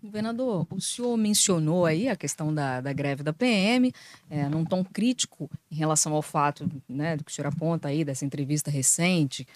[0.09, 3.93] Governador, o senhor mencionou aí a questão da, da greve da PM,
[4.31, 8.05] é, num tom crítico em relação ao fato né, do que o senhor aponta aí,
[8.07, 9.47] dessa entrevista recente,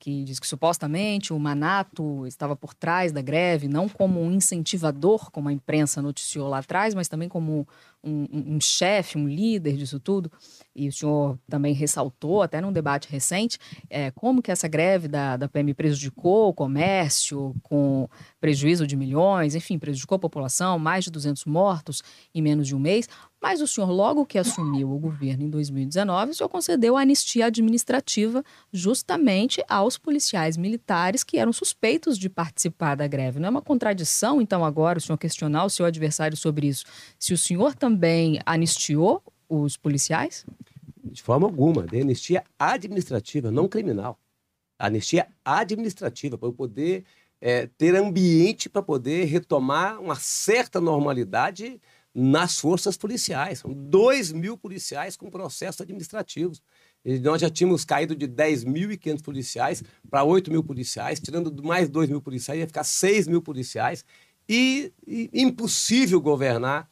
[0.00, 5.30] que diz que supostamente o Manato estava por trás da greve, não como um incentivador,
[5.30, 7.68] como a imprensa noticiou lá atrás, mas também como
[8.02, 10.30] um, um, chefe, um líder disso tudo.
[10.74, 13.58] E o senhor também ressaltou, até num debate recente,
[13.88, 18.08] é, como que essa greve da, da PM prejudicou o comércio, com
[18.40, 22.02] prejuízo de milhões, enfim, prejudicou a população, mais de 200 mortos
[22.34, 23.08] em menos de um mês.
[23.40, 27.46] Mas o senhor, logo que assumiu o governo em 2019, o senhor concedeu a anistia
[27.46, 33.40] administrativa justamente aos policiais militares que eram suspeitos de participar da greve.
[33.40, 36.84] Não é uma contradição, então, agora, o senhor questionar o seu adversário sobre isso?
[37.18, 37.89] Se o senhor também
[38.44, 40.44] anistiou os policiais?
[41.02, 44.18] De forma alguma, de anistia administrativa, não criminal.
[44.78, 47.04] Anistia administrativa, para eu poder
[47.40, 51.80] é, ter ambiente para poder retomar uma certa normalidade
[52.14, 53.60] nas forças policiais.
[53.60, 56.60] São 2 mil policiais com processos administrativos.
[57.04, 62.10] E nós já tínhamos caído de 10.500 policiais para 8 mil policiais, tirando mais 2
[62.10, 64.04] mil policiais, ia ficar 6 mil policiais.
[64.48, 66.89] E, e impossível governar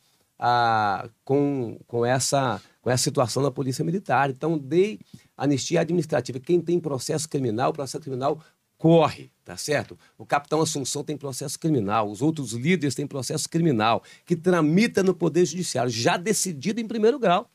[1.24, 4.31] com, com, essa, com essa situação da Polícia Militar.
[4.31, 5.01] Então, dei
[5.37, 6.38] anistia administrativa.
[6.38, 8.40] Quem tem processo criminal, processo criminal
[8.77, 9.98] corre, tá certo?
[10.16, 15.12] O capitão Assunção tem processo criminal, os outros líderes têm processo criminal, que tramita no
[15.12, 17.51] Poder Judiciário, já decidido em primeiro grau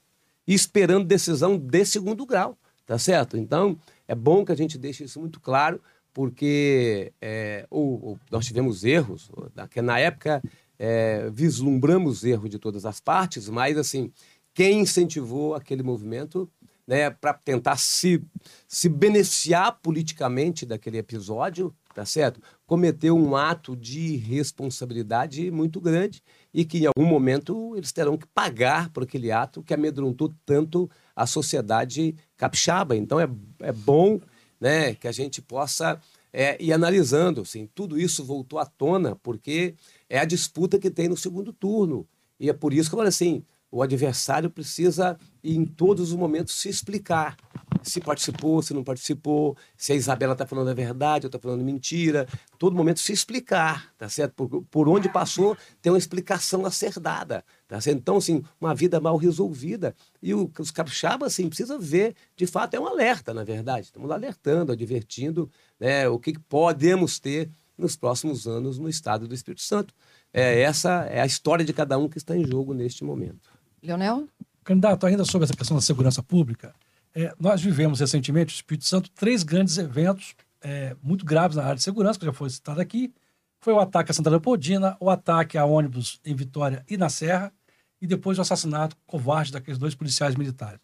[0.45, 3.37] e esperando decisão de segundo grau, tá certo?
[3.37, 5.81] Então, é bom que a gente deixe isso muito claro,
[6.13, 9.31] porque é, o, o, nós tivemos erros,
[9.71, 10.43] que na época
[10.85, 14.11] é, vislumbramos erros de todas as partes, mas, assim,
[14.53, 16.51] quem incentivou aquele movimento
[16.85, 18.21] né, para tentar se,
[18.67, 22.41] se beneficiar politicamente daquele episódio, tá certo?
[22.65, 26.21] Cometeu um ato de responsabilidade muito grande
[26.53, 30.91] e que em algum momento eles terão que pagar por aquele ato que amedrontou tanto
[31.15, 32.93] a sociedade capixaba.
[32.93, 33.29] Então é,
[33.61, 34.19] é bom
[34.59, 35.97] né, que a gente possa
[36.33, 37.41] é, ir analisando.
[37.41, 39.75] Assim, tudo isso voltou à tona porque
[40.09, 42.07] é a disputa que tem no segundo turno.
[42.39, 46.55] E é por isso que eu falo assim, o adversário precisa, em todos os momentos,
[46.55, 47.37] se explicar.
[47.83, 51.63] Se participou, se não participou, se a Isabela está falando a verdade ou está falando
[51.63, 52.27] mentira.
[52.57, 54.33] Todo momento se explicar, tá certo?
[54.33, 57.97] Por, por onde passou, tem uma explicação a ser dada, tá certo?
[57.97, 59.95] Então, assim, uma vida mal resolvida.
[60.21, 63.87] E o, os capixabas, assim, precisa ver, de fato, é um alerta, na verdade.
[63.87, 69.61] Estamos alertando, advertindo né, o que podemos ter nos próximos anos no estado do Espírito
[69.61, 69.93] Santo.
[70.33, 73.49] É, essa é a história de cada um que está em jogo neste momento.
[73.81, 74.27] Leonel?
[74.63, 76.73] Candidato, ainda sobre essa questão da segurança pública,
[77.15, 81.75] é, nós vivemos recentemente, no Espírito Santo, três grandes eventos é, muito graves na área
[81.75, 83.13] de segurança, que já foi citado aqui.
[83.59, 87.53] Foi o ataque a Santa Leopoldina, o ataque a ônibus em Vitória e na Serra,
[88.01, 90.79] e depois o assassinato covarde daqueles dois policiais militares.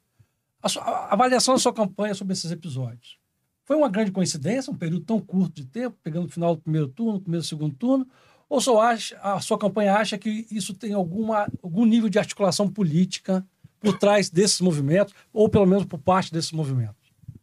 [0.62, 3.18] A, sua, a avaliação da sua campanha sobre esses episódios.
[3.66, 6.88] Foi uma grande coincidência, um período tão curto de tempo, pegando o final do primeiro
[6.88, 8.08] turno, começo do segundo turno,
[8.48, 12.68] ou só acha, a sua campanha acha que isso tem alguma, algum nível de articulação
[12.68, 13.46] política
[13.80, 16.96] por trás desses movimentos, ou pelo menos por parte desses movimentos?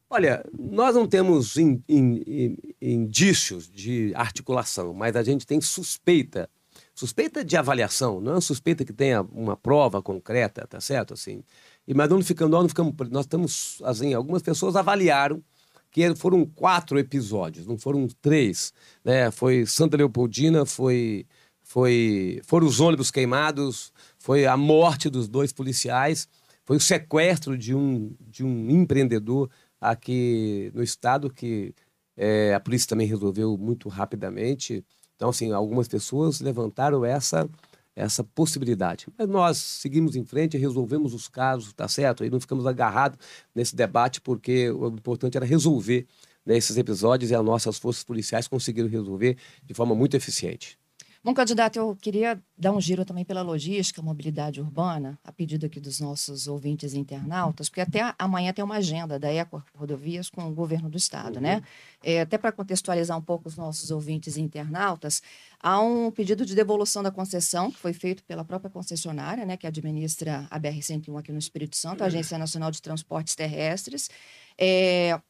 [0.09, 6.49] Olha, nós não temos in, in, in, indícios de articulação, mas a gente tem suspeita.
[6.95, 11.15] Suspeita de avaliação, não é suspeita que tenha uma prova concreta, tá certo?
[11.15, 11.43] Assim,
[11.87, 15.43] e, mas não ficamos, nós não ficamos, nós estamos, assim, algumas pessoas avaliaram
[15.91, 18.73] que foram quatro episódios, não foram três.
[19.05, 19.31] Né?
[19.31, 21.27] Foi Santa Leopoldina, foi,
[21.67, 26.29] foi, foram os ônibus queimados, foi a morte dos dois policiais,
[26.65, 29.51] foi o sequestro de um, de um empreendedor
[29.81, 31.75] aqui no estado que
[32.17, 34.85] é, a polícia também resolveu muito rapidamente.
[35.17, 37.49] Então, assim, algumas pessoas levantaram essa
[37.97, 39.07] essa possibilidade.
[39.17, 42.27] Mas nós seguimos em frente, resolvemos os casos, tá certo?
[42.27, 43.19] E não ficamos agarrados
[43.55, 46.07] nesse debate, porque o importante era resolver
[46.45, 50.79] né, esses episódios e as nossas forças policiais conseguiram resolver de forma muito eficiente.
[51.27, 55.81] Bom, candidato, eu queria dar um giro também pela logística, mobilidade urbana, a pedido aqui
[55.81, 60.55] dos nossos ouvintes internautas, porque até amanhã tem uma agenda da Eco Rodovias com o
[60.55, 61.43] governo do estado, uhum.
[61.43, 61.65] né?
[62.01, 65.21] É, até para contextualizar um pouco os nossos ouvintes internautas,
[65.61, 69.67] há um pedido de devolução da concessão que foi feito pela própria concessionária, né, que
[69.67, 74.09] administra a BR-101 aqui no Espírito Santo, a Agência Nacional de Transportes Terrestres.
[74.57, 75.21] É,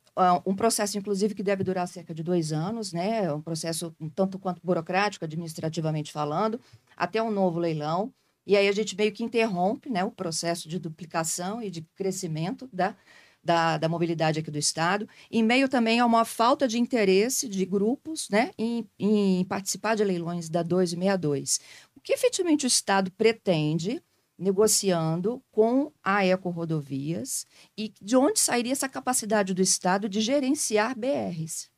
[0.47, 3.33] um processo, inclusive, que deve durar cerca de dois anos, né?
[3.33, 6.61] Um processo um tanto quanto burocrático, administrativamente falando.
[6.97, 8.13] até um novo leilão.
[8.47, 12.69] E aí a gente meio que interrompe né, o processo de duplicação e de crescimento
[12.73, 12.95] da,
[13.43, 17.65] da, da, mobilidade aqui do Estado, em meio também a uma falta de interesse de
[17.65, 21.61] grupos né, em, em participar de leilões da 262.
[21.97, 24.01] O que efetivamente o Estado pretende
[24.39, 27.47] negociando com a Eco Rodovias
[27.77, 31.71] e de onde sairia essa capacidade do Estado de gerenciar BRs?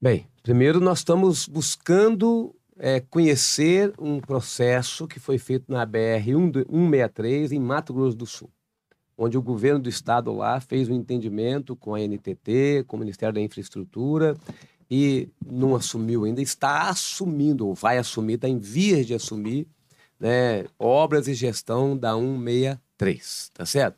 [0.00, 7.52] Bem, primeiro nós estamos buscando é, conhecer um processo que foi feito na BR 163
[7.52, 8.50] em Mato Grosso do Sul,
[9.16, 13.34] onde o governo do estado lá fez um entendimento com a NTT, com o Ministério
[13.34, 14.36] da Infraestrutura
[14.90, 19.66] e não assumiu ainda, está assumindo, ou vai assumir, está em vias de assumir
[20.18, 23.96] né, obras e gestão da 163, tá certo?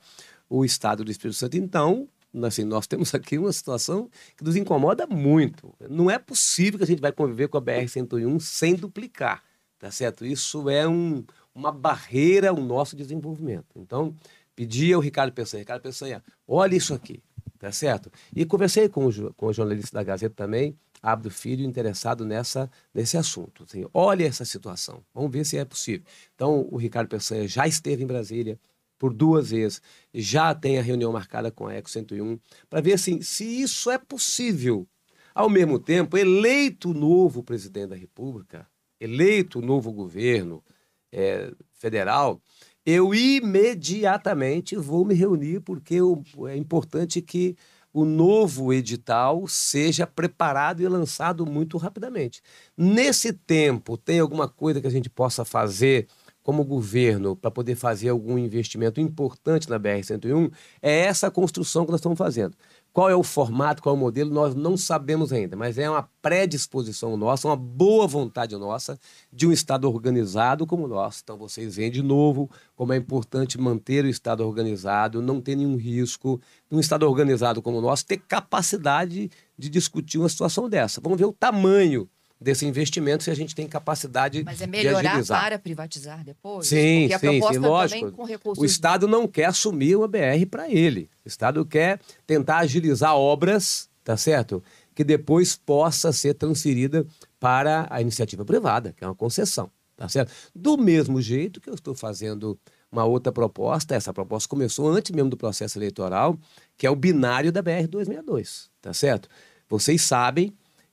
[0.48, 2.08] O Estado do Espírito Santo, então,
[2.44, 5.74] assim, nós temos aqui uma situação que nos incomoda muito.
[5.88, 9.42] Não é possível que a gente vai conviver com a BR-101 sem duplicar,
[9.78, 10.24] tá certo?
[10.24, 13.66] Isso é um, uma barreira ao nosso desenvolvimento.
[13.76, 14.14] Então,
[14.54, 17.22] pedi ao Ricardo Peçanha, Ricardo Peçanha, olha isso aqui,
[17.58, 18.10] tá certo?
[18.34, 23.16] E conversei com o, com o jornalista da Gazeta também, Abdo Filho interessado nessa, nesse
[23.16, 23.64] assunto.
[23.64, 26.06] Assim, olha essa situação, vamos ver se é possível.
[26.34, 28.58] Então, o Ricardo Peçanha já esteve em Brasília
[28.98, 29.80] por duas vezes,
[30.12, 33.96] já tem a reunião marcada com a Eco 101, para ver assim, se isso é
[33.96, 34.86] possível.
[35.34, 38.68] Ao mesmo tempo, eleito o novo presidente da República,
[39.00, 40.62] eleito o novo governo
[41.10, 42.42] é, federal,
[42.84, 47.56] eu imediatamente vou me reunir, porque eu, é importante que
[47.92, 52.42] o novo edital seja preparado e lançado muito rapidamente.
[52.76, 56.06] Nesse tempo, tem alguma coisa que a gente possa fazer
[56.42, 60.50] como governo para poder fazer algum investimento importante na BR-101?
[60.80, 62.56] É essa construção que nós estamos fazendo.
[62.92, 66.08] Qual é o formato, qual é o modelo, nós não sabemos ainda, mas é uma
[66.20, 68.98] predisposição nossa, uma boa vontade nossa
[69.32, 71.20] de um Estado organizado como o nosso.
[71.22, 75.76] Então vocês veem de novo como é importante manter o Estado organizado, não ter nenhum
[75.76, 81.00] risco, um Estado organizado como o nosso ter capacidade de discutir uma situação dessa.
[81.00, 82.08] Vamos ver o tamanho
[82.40, 86.66] desse investimento se a gente tem capacidade Mas é melhorar para privatizar depois?
[86.66, 88.12] Sim, Porque a sim, sim, lógico.
[88.12, 88.62] Com recursos...
[88.62, 91.10] O Estado não quer assumir uma BR para ele.
[91.24, 94.62] O Estado quer tentar agilizar obras, tá certo?
[94.94, 97.06] Que depois possa ser transferida
[97.38, 100.32] para a iniciativa privada, que é uma concessão, tá certo?
[100.54, 102.58] Do mesmo jeito que eu estou fazendo
[102.90, 106.38] uma outra proposta, essa proposta começou antes mesmo do processo eleitoral,
[106.76, 109.28] que é o binário da BR 262, tá certo?
[109.68, 110.52] Vocês sabem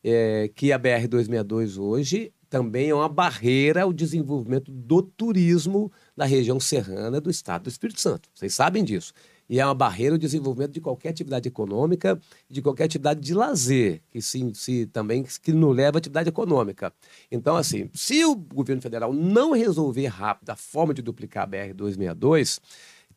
[0.10, 6.62] é, que a BR-262 hoje também é uma barreira ao desenvolvimento do turismo na região
[6.62, 8.30] serrana do estado do Espírito Santo.
[8.34, 9.12] Vocês sabem disso.
[9.50, 12.18] E é uma barreira ao desenvolvimento de qualquer atividade econômica,
[12.50, 16.94] de qualquer atividade de lazer, que se, se também que não leva à atividade econômica.
[17.30, 22.60] Então, assim, se o governo federal não resolver rápido a forma de duplicar a BR-262,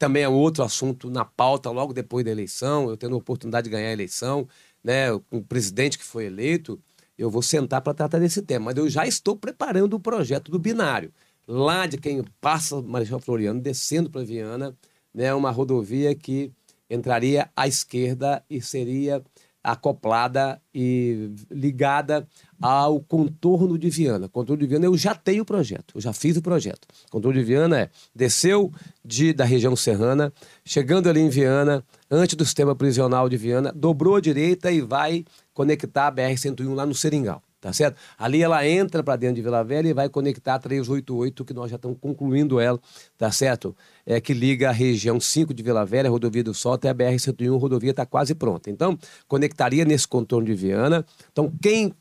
[0.00, 3.70] também é outro assunto na pauta logo depois da eleição, eu tendo a oportunidade de
[3.70, 4.48] ganhar a eleição,
[4.82, 6.80] né, o presidente que foi eleito,
[7.16, 8.66] eu vou sentar para tratar desse tema.
[8.66, 11.12] Mas eu já estou preparando o projeto do binário.
[11.46, 14.74] Lá de quem passa Marechal Floriano, descendo para Viana,
[15.12, 16.52] né, uma rodovia que
[16.88, 19.22] entraria à esquerda e seria
[19.62, 22.26] acoplada e ligada
[22.60, 24.28] ao contorno de Viana.
[24.28, 26.88] Contorno de Viana eu já tenho o projeto, eu já fiz o projeto.
[27.10, 28.72] Contorno de Viana é desceu
[29.04, 30.32] de, da região serrana,
[30.64, 35.24] chegando ali em Viana, antes do sistema prisional de Viana, dobrou à direita e vai
[35.54, 37.96] conectar a BR-101 lá no Seringal tá certo?
[38.16, 41.70] Ali ela entra para dentro de Vila Velha e vai conectar a 388, que nós
[41.70, 42.80] já estamos concluindo ela,
[43.18, 43.76] tá certo?
[44.06, 47.54] É que liga a região 5 de Vila Velha, rodovia do Sol, até a BR-101,
[47.54, 48.70] a rodovia está quase pronta.
[48.70, 51.04] Então, conectaria nesse contorno de Viana.
[51.30, 51.92] Então, quem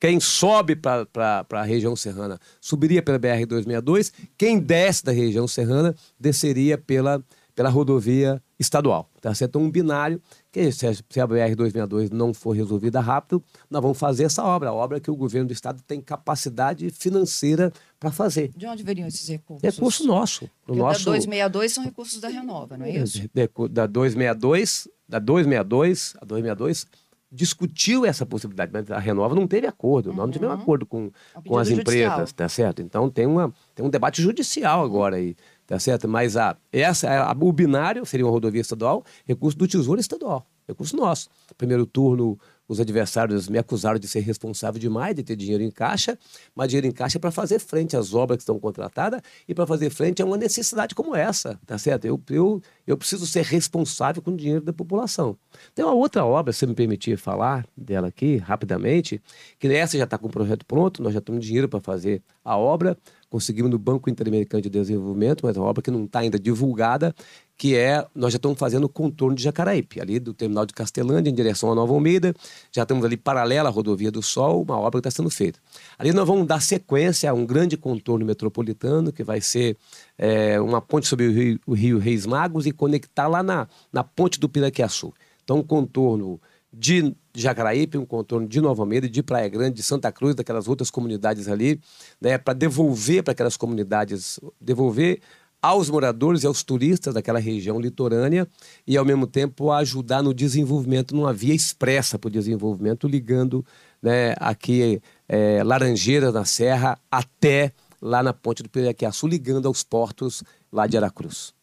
[0.00, 6.76] quem sobe para a região serrana subiria pela BR-262, quem desce da região serrana desceria
[6.76, 7.22] pela,
[7.56, 9.10] pela rodovia estadual.
[9.20, 9.58] Tá certo?
[9.58, 10.20] Um binário
[10.52, 14.68] que se a, se a BR-262 não for resolvida rápido, nós vamos fazer essa obra,
[14.68, 18.52] a obra que o governo do estado tem capacidade financeira para fazer.
[18.54, 19.62] De onde viriam esses recursos?
[19.62, 20.48] Recurso nosso.
[20.64, 21.06] Porque nosso...
[21.06, 23.28] da 262 são recursos da Renova, não é isso?
[23.70, 26.86] Da 262, da 262, a 262
[27.30, 30.16] discutiu essa possibilidade, mas a Renova não teve acordo, uhum.
[30.16, 30.62] nós não tivemos uhum.
[30.62, 32.12] acordo com, é com as judicial.
[32.12, 32.80] empresas, tá certo?
[32.80, 35.36] Então tem, uma, tem um debate judicial agora aí
[35.66, 36.08] tá certo?
[36.08, 40.96] Mas a, essa, a, o binário seria uma rodovia estadual, recurso do Tesouro Estadual, recurso
[40.96, 41.28] nosso.
[41.56, 42.38] Primeiro turno
[42.68, 46.18] os adversários me acusaram de ser responsável demais, de ter dinheiro em caixa,
[46.54, 49.66] mas dinheiro em caixa é para fazer frente às obras que estão contratadas e para
[49.66, 52.06] fazer frente a uma necessidade como essa, tá certo?
[52.06, 55.36] Eu, eu, eu preciso ser responsável com o dinheiro da população.
[55.74, 59.22] Tem uma outra obra, se me permitir falar dela aqui rapidamente,
[59.58, 62.56] que essa já está com o projeto pronto, nós já temos dinheiro para fazer a
[62.56, 62.98] obra,
[63.28, 67.14] conseguimos no Banco Interamericano de Desenvolvimento, mas é uma obra que não está ainda divulgada,
[67.56, 71.30] que é, nós já estamos fazendo o contorno de Jacaraípe, ali do terminal de Castelândia,
[71.30, 72.34] em direção a Nova Almeida,
[72.70, 75.58] já estamos ali paralela à rodovia do Sol, uma obra que está sendo feita.
[75.98, 79.76] Ali nós vamos dar sequência a um grande contorno metropolitano, que vai ser
[80.18, 84.04] é, uma ponte sobre o rio, o rio, Reis Magos e conectar lá na, na
[84.04, 85.12] ponte do Piraquiaçu.
[85.42, 86.40] Então, um contorno
[86.78, 90.90] de Jacaraípe, um contorno de Nova Almeida, de Praia Grande, de Santa Cruz, daquelas outras
[90.90, 91.80] comunidades ali,
[92.20, 95.20] né, para devolver para aquelas comunidades, devolver
[95.62, 98.46] aos moradores e aos turistas daquela região litorânea
[98.86, 103.64] e, ao mesmo tempo, ajudar no desenvolvimento, numa via expressa para o desenvolvimento, ligando
[104.02, 107.72] né, aqui é, Laranjeiras na Serra até
[108.02, 111.54] lá na ponte do Piraquiaçu, ligando aos portos lá de Aracruz.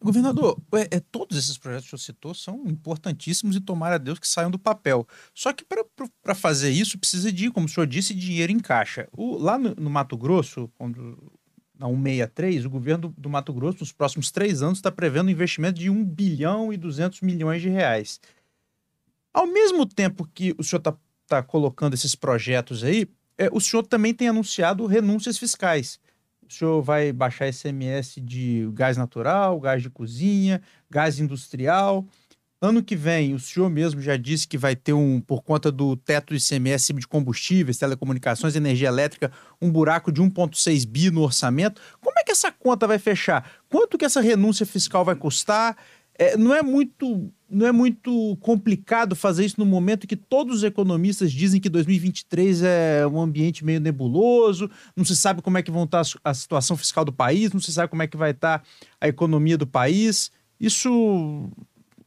[0.00, 3.98] Governador, é, é, todos esses projetos que o senhor citou são importantíssimos e tomara a
[3.98, 5.06] Deus que saiam do papel.
[5.34, 5.64] Só que
[6.22, 9.08] para fazer isso precisa de, como o senhor disse, dinheiro em caixa.
[9.12, 11.18] O, lá no, no, Mato Grosso, quando,
[11.76, 15.30] na 163, o governo do, do Mato Grosso, nos próximos três anos, está prevendo um
[15.30, 18.20] investimento de 1 bilhão e 200 milhões de reais.
[19.34, 20.96] Ao mesmo tempo que o senhor está
[21.26, 25.98] tá colocando esses projetos aí, é, o senhor também tem anunciado renúncias fiscais
[26.48, 32.06] o senhor vai baixar ICMS de gás natural, gás de cozinha, gás industrial.
[32.60, 35.96] Ano que vem, o senhor mesmo já disse que vai ter um, por conta do
[35.96, 39.30] teto do ICMS de combustíveis, telecomunicações, energia elétrica,
[39.62, 41.80] um buraco de 1,6 bi no orçamento.
[42.00, 43.48] Como é que essa conta vai fechar?
[43.68, 45.76] Quanto que essa renúncia fiscal vai custar?
[46.18, 50.62] É, não é muito não é muito complicado fazer isso no momento que todos os
[50.64, 55.70] economistas dizem que 2023 é um ambiente meio nebuloso, não se sabe como é que
[55.70, 58.62] vão estar a situação fiscal do país, não se sabe como é que vai estar
[59.00, 60.30] a economia do país.
[60.60, 61.50] Isso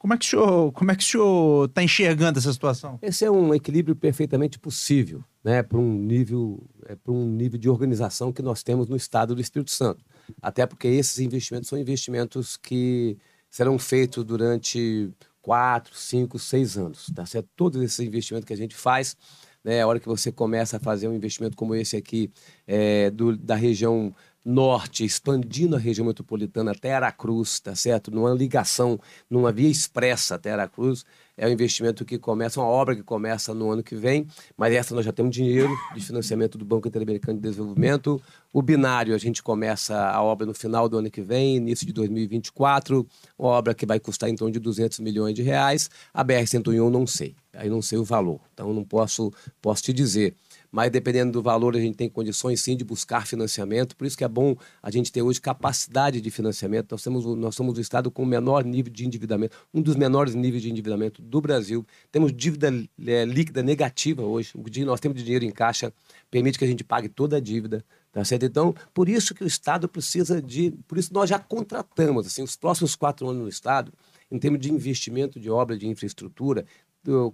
[0.02, 2.98] como é que o senhor, como é que o está enxergando essa situação?
[3.04, 7.70] Esse é um equilíbrio perfeitamente possível, né, para um nível, é, para um nível de
[7.70, 10.04] organização que nós temos no Estado do Espírito Santo.
[10.42, 13.16] Até porque esses investimentos são investimentos que
[13.48, 15.12] serão feitos durante
[15.42, 17.50] quatro, cinco, seis anos, tá certo?
[17.56, 19.16] Todos esses investimentos que a gente faz,
[19.64, 22.32] né, a hora que você começa a fazer um investimento como esse aqui,
[22.68, 24.14] é, do, da região
[24.44, 28.12] norte, expandindo a região metropolitana até Aracruz, tá certo?
[28.12, 31.06] Numa ligação, numa via expressa até Aracruz,
[31.38, 34.28] é um investimento que começa, uma obra que começa no ano que vem,
[34.58, 38.22] mas essa nós já temos dinheiro de financiamento do Banco Interamericano de Desenvolvimento.
[38.54, 41.94] O binário, a gente começa a obra no final do ano que vem, início de
[41.94, 43.08] 2024,
[43.40, 45.90] uma obra que vai custar em torno de 200 milhões de reais.
[46.14, 49.32] A BR-101 não sei, aí não sei o valor, então não posso,
[49.62, 50.36] posso te dizer
[50.72, 53.96] mas dependendo do valor, a gente tem condições sim de buscar financiamento.
[53.96, 56.92] Por isso que é bom a gente ter hoje capacidade de financiamento.
[56.92, 60.34] Nós, temos, nós somos o estado com o menor nível de endividamento, um dos menores
[60.34, 61.86] níveis de endividamento do Brasil.
[62.10, 62.72] Temos dívida
[63.06, 64.52] é, líquida negativa hoje.
[64.56, 65.92] O que nós temos de dinheiro em caixa
[66.30, 67.84] permite que a gente pague toda a dívida.
[68.12, 68.46] Tá certo?
[68.46, 70.72] Então, por isso que o Estado precisa de.
[70.86, 73.94] Por isso nós já contratamos, assim, os próximos quatro anos no Estado,
[74.30, 76.66] em termos de investimento de obra de infraestrutura,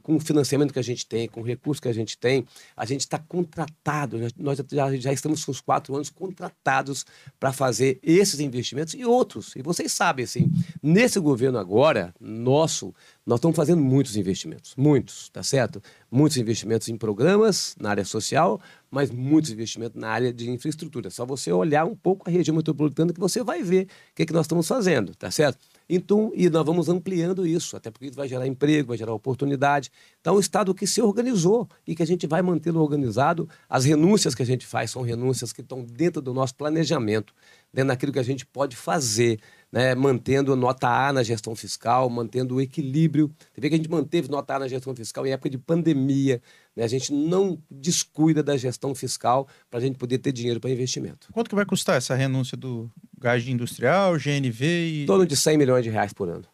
[0.02, 2.46] com o financiamento que a gente tem, com o recurso que a gente tem,
[2.76, 7.06] a gente está contratado, nós já, já estamos com os quatro anos contratados
[7.40, 9.56] para fazer esses investimentos e outros.
[9.56, 10.52] E vocês sabem, assim,
[10.82, 12.94] nesse governo agora, nosso,
[13.26, 15.82] nós estamos fazendo muitos investimentos, muitos, tá certo?
[16.10, 21.10] Muitos investimentos em programas na área social, mas muitos investimentos na área de infraestrutura.
[21.10, 24.26] Só você olhar um pouco a região metropolitana que você vai ver o que, é
[24.26, 25.60] que nós estamos fazendo, tá certo?
[25.90, 29.90] Então, e nós vamos ampliando isso, até porque vai gerar emprego, vai gerar oportunidade.
[30.20, 33.48] Então, o Estado que se organizou e que a gente vai mantê-lo organizado.
[33.70, 37.34] As renúncias que a gente faz são renúncias que estão dentro do nosso planejamento,
[37.74, 39.40] dentro daquilo que a gente pode fazer,
[39.72, 39.96] né?
[39.96, 43.32] mantendo nota A na gestão fiscal, mantendo o equilíbrio.
[43.54, 46.42] Você vê que a gente manteve nota A na gestão fiscal em época de pandemia.
[46.78, 46.84] Né?
[46.84, 51.28] A gente não descuida da gestão fiscal para a gente poder ter dinheiro para investimento.
[51.34, 55.04] Quanto que vai custar essa renúncia do gás industrial, GNV e...
[55.04, 56.46] Em torno de 100 milhões de reais por ano,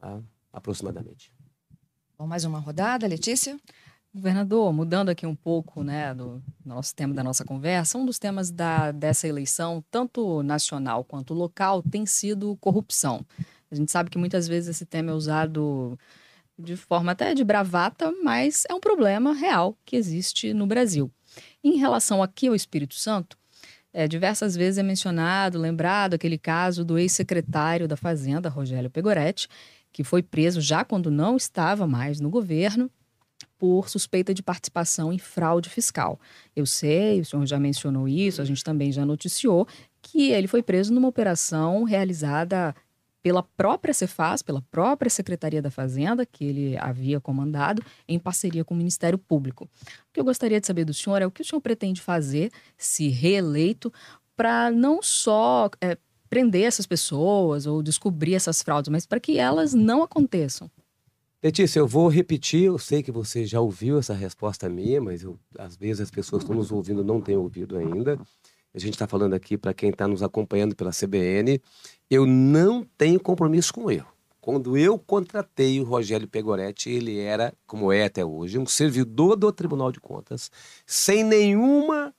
[0.00, 0.20] tá?
[0.52, 1.32] aproximadamente.
[2.18, 3.56] Bom, mais uma rodada, Letícia?
[4.12, 8.50] Governador, mudando aqui um pouco né, do nosso tema da nossa conversa, um dos temas
[8.50, 13.24] da, dessa eleição, tanto nacional quanto local, tem sido corrupção.
[13.70, 15.96] A gente sabe que muitas vezes esse tema é usado
[16.58, 21.10] de forma até de bravata, mas é um problema real que existe no Brasil.
[21.62, 23.38] Em relação aqui ao Espírito Santo,
[23.92, 29.48] é, diversas vezes é mencionado, lembrado aquele caso do ex-secretário da Fazenda, Rogério Pegoretti,
[29.92, 32.90] que foi preso já quando não estava mais no governo
[33.56, 36.20] por suspeita de participação em fraude fiscal.
[36.54, 39.66] Eu sei, o senhor já mencionou isso, a gente também já noticiou
[40.00, 42.74] que ele foi preso numa operação realizada
[43.22, 48.74] pela própria Cefaz, pela própria Secretaria da Fazenda, que ele havia comandado, em parceria com
[48.74, 49.64] o Ministério Público.
[49.64, 52.50] O que eu gostaria de saber do senhor é o que o senhor pretende fazer,
[52.76, 53.92] se reeleito,
[54.36, 55.98] para não só é,
[56.30, 60.70] prender essas pessoas ou descobrir essas fraudes, mas para que elas não aconteçam.
[61.40, 65.38] Letícia, eu vou repetir, eu sei que você já ouviu essa resposta minha, mas eu,
[65.56, 68.18] às vezes as pessoas que estão nos ouvindo não têm ouvido ainda.
[68.74, 71.60] A gente está falando aqui para quem está nos acompanhando pela CBN.
[72.10, 74.04] Eu não tenho compromisso com eu.
[74.40, 79.52] Quando eu contratei o Rogério Pegoretti, ele era, como é até hoje, um servidor do
[79.52, 80.50] Tribunal de Contas,
[80.86, 82.14] sem nenhuma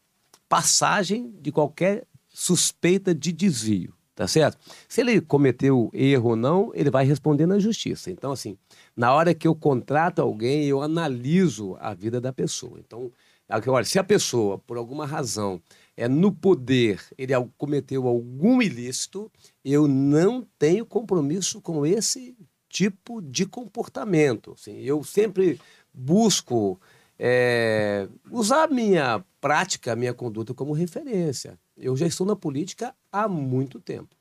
[0.48, 4.58] passagem de qualquer suspeita de desvio, tá certo?
[4.88, 8.12] Se ele cometeu erro ou não, ele vai responder na justiça.
[8.12, 8.58] Então, assim,
[8.96, 12.80] na hora que eu contrato alguém, eu analiso a vida da pessoa.
[12.80, 13.12] Então,
[13.48, 15.62] agora, se a pessoa, por alguma razão,
[16.00, 19.30] é no poder, ele cometeu algum ilícito,
[19.66, 22.38] eu não tenho compromisso com esse
[22.70, 24.54] tipo de comportamento.
[24.54, 25.60] Assim, eu sempre
[25.94, 26.80] busco
[27.20, 31.60] é, usar a minha prática, a minha conduta como referência.
[31.76, 34.16] Eu já estou na política há muito tempo.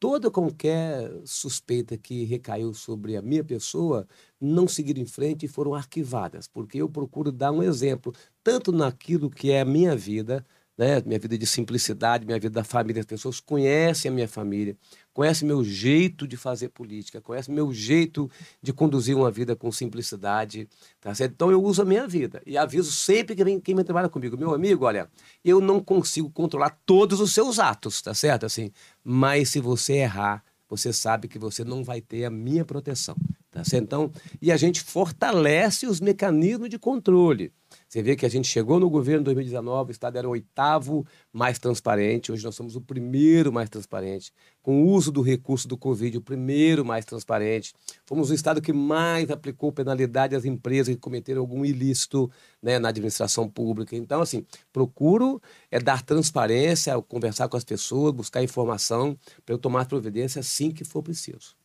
[0.00, 4.04] Toda qualquer suspeita que recaiu sobre a minha pessoa
[4.40, 8.12] não seguiram em frente e foram arquivadas, porque eu procuro dar um exemplo,
[8.42, 10.44] tanto naquilo que é a minha vida,
[10.80, 11.02] né?
[11.04, 13.00] minha vida de simplicidade, minha vida da família.
[13.00, 14.74] As pessoas conhecem a minha família,
[15.12, 18.30] conhecem meu jeito de fazer política, conhecem meu jeito
[18.62, 20.66] de conduzir uma vida com simplicidade.
[20.98, 21.32] Tá certo?
[21.32, 24.38] Então eu uso a minha vida e aviso sempre que vem, quem me trabalha comigo,
[24.38, 25.10] meu amigo, olha,
[25.44, 28.46] eu não consigo controlar todos os seus atos, tá certo?
[28.46, 28.72] Assim,
[29.04, 33.16] mas se você errar, você sabe que você não vai ter a minha proteção.
[33.62, 33.76] Tá?
[33.76, 37.52] Então, e a gente fortalece os mecanismos de controle.
[37.88, 41.06] Você vê que a gente chegou no governo em 2019, o Estado era o oitavo
[41.32, 44.32] mais transparente, hoje nós somos o primeiro mais transparente,
[44.62, 47.72] com o uso do recurso do Covid, o primeiro mais transparente.
[48.06, 52.30] Fomos o Estado que mais aplicou penalidade às empresas que cometeram algum ilícito
[52.62, 53.96] né, na administração pública.
[53.96, 55.40] Então, assim, procuro
[55.70, 60.84] é dar transparência, conversar com as pessoas, buscar informação para eu tomar providência assim que
[60.84, 61.59] for preciso.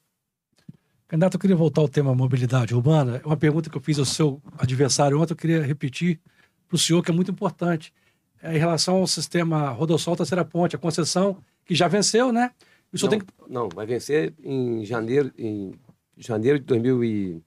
[1.08, 3.22] Candidato, eu queria voltar ao tema mobilidade urbana.
[3.24, 6.20] É uma pergunta que eu fiz ao seu adversário ontem, eu queria repetir
[6.68, 7.94] para o senhor, que é muito importante.
[8.42, 12.52] É em relação ao sistema Rodossol Terceira Ponte, a concessão que já venceu, né?
[12.92, 13.34] O senhor não, tem que...
[13.48, 15.74] não, vai vencer em janeiro, em
[16.18, 17.42] janeiro de 2000 e...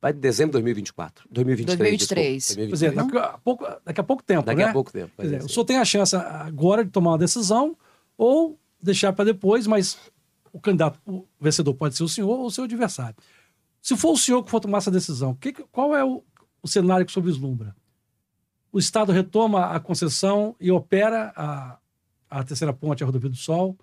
[0.00, 1.28] Vai de dezembro de 2024.
[1.30, 1.78] 2023.
[1.78, 2.56] 2023.
[2.56, 2.94] 2023.
[2.94, 4.64] daqui a pouco, daqui a pouco tempo, daqui né?
[4.64, 5.12] Daqui a pouco tempo.
[5.20, 7.76] Dizer, o senhor tem a chance agora de tomar uma decisão
[8.18, 9.96] ou deixar para depois, mas
[10.52, 13.16] o candidato, o vencedor pode ser o senhor ou o seu adversário.
[13.80, 16.22] Se for o senhor que for tomar essa decisão, que, qual é o,
[16.62, 17.74] o cenário que vislumbra?
[18.70, 21.78] O Estado retoma a concessão e opera a,
[22.30, 23.76] a terceira ponte, a Rodovia do Sol,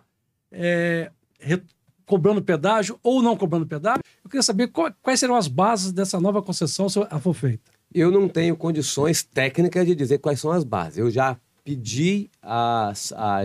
[0.51, 1.61] é, re,
[2.05, 4.01] cobrando pedágio ou não cobrando pedágio?
[4.23, 7.71] Eu queria saber qual, quais serão as bases dessa nova concessão se ela for feita.
[7.93, 10.97] Eu não tenho condições técnicas de dizer quais são as bases.
[10.97, 11.37] Eu já
[11.69, 13.41] pedi a, a,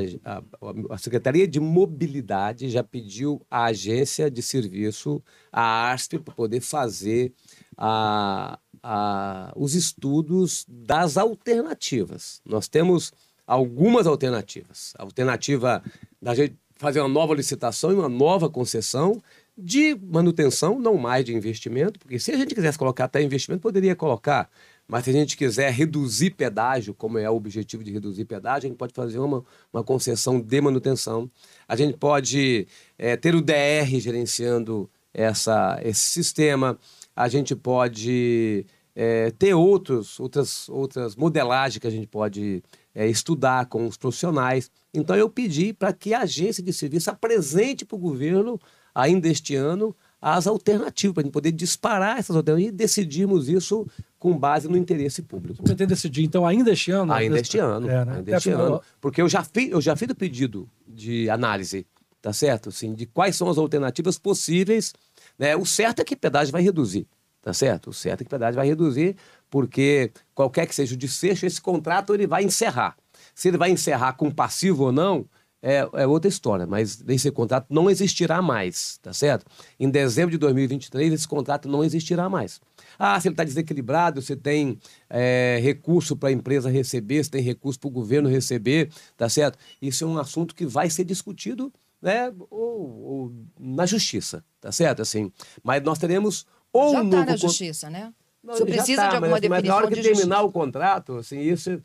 [0.90, 5.22] a, Secretaria de Mobilidade já pediu à agência de serviço,
[5.52, 7.34] a ARSP, para poder fazer
[7.76, 12.40] a, a, os estudos das alternativas.
[12.46, 13.12] Nós temos
[13.46, 14.94] algumas alternativas.
[14.98, 15.82] A alternativa
[16.22, 19.22] da gente fazer uma nova licitação e uma nova concessão
[19.56, 23.94] de manutenção, não mais de investimento, porque se a gente quisesse colocar até investimento, poderia
[23.94, 24.50] colocar
[24.86, 28.70] mas se a gente quiser reduzir pedágio, como é o objetivo de reduzir pedágio, a
[28.70, 31.30] gente pode fazer uma, uma concessão de manutenção.
[31.66, 32.68] A gente pode
[32.98, 36.78] é, ter o DR gerenciando essa, esse sistema.
[37.16, 42.62] A gente pode é, ter outros, outras, outras modelagens que a gente pode
[42.94, 44.70] é, estudar com os profissionais.
[44.92, 48.60] Então, eu pedi para que a agência de serviço apresente para o governo,
[48.94, 53.86] ainda este ano, as alternativas, para a gente poder disparar essas alternativas e decidirmos isso
[54.18, 55.62] com base no interesse público.
[55.62, 57.12] Você tem decidir, então, ainda este ano?
[57.12, 57.90] Ainda este ano.
[57.90, 58.16] É, né?
[58.16, 58.80] Ainda este ano.
[59.02, 61.86] Porque eu já, fiz, eu já fiz o pedido de análise,
[62.22, 62.70] tá certo?
[62.70, 64.94] Assim, de quais são as alternativas possíveis.
[65.38, 65.54] Né?
[65.56, 67.06] O certo é que pedágio vai reduzir,
[67.42, 67.90] tá certo?
[67.90, 69.16] O certo é que pedágio vai reduzir,
[69.50, 72.96] porque qualquer que seja o desfecho, esse contrato ele vai encerrar.
[73.34, 75.26] Se ele vai encerrar com passivo ou não,
[75.66, 79.46] é, é, outra história, mas esse contrato não existirá mais, tá certo?
[79.80, 82.60] Em dezembro de 2023, esse contrato não existirá mais.
[82.98, 87.40] Ah, se ele está desequilibrado, se tem é, recurso para a empresa receber, se tem
[87.40, 89.58] recurso para o governo receber, tá certo?
[89.80, 95.00] Isso é um assunto que vai ser discutido né, ou, ou na justiça, tá certo?
[95.00, 97.30] Assim, mas nós teremos ou Já um está novo...
[97.30, 98.12] na justiça, né?
[98.46, 100.42] Já precisa tá, de alguma mas, mas definição na hora que de terminar justiça.
[100.42, 101.82] o contrato, assim, isso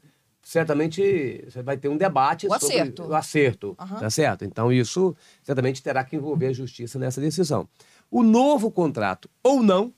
[0.50, 3.04] certamente você vai ter um debate O sobre acerto.
[3.04, 4.00] o acerto, Aham.
[4.00, 4.44] tá certo?
[4.44, 7.70] Então isso certamente terá que envolver a justiça nessa decisão.
[8.10, 9.94] O novo contrato ou não,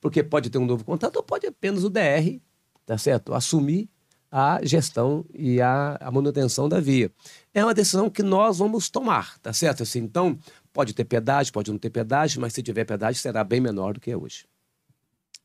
[0.00, 2.40] porque pode ter um novo contrato ou pode apenas o DR,
[2.86, 3.34] tá certo?
[3.34, 3.88] Assumir
[4.30, 7.10] a gestão e a, a manutenção da via.
[7.52, 9.82] É uma decisão que nós vamos tomar, tá certo?
[9.82, 10.38] Assim, então,
[10.72, 14.00] pode ter pedágio, pode não ter pedágio, mas se tiver pedágio será bem menor do
[14.00, 14.44] que é hoje.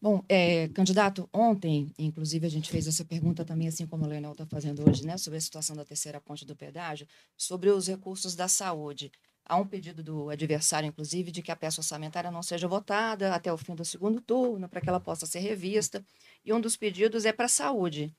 [0.04, 4.34] Bom, é, candidato, ontem, inclusive, a gente fez essa pergunta também, assim como o Leonel
[4.34, 8.36] está fazendo hoje, né, sobre a situação da terceira ponte do pedágio, sobre os recursos
[8.36, 9.10] da saúde.
[9.46, 13.54] Há um pedido do adversário, inclusive, de que a peça orçamentária não seja votada até
[13.54, 16.06] o fim do segundo turno, para que ela possa ser revista.
[16.44, 18.14] E um dos pedidos é para a saúde,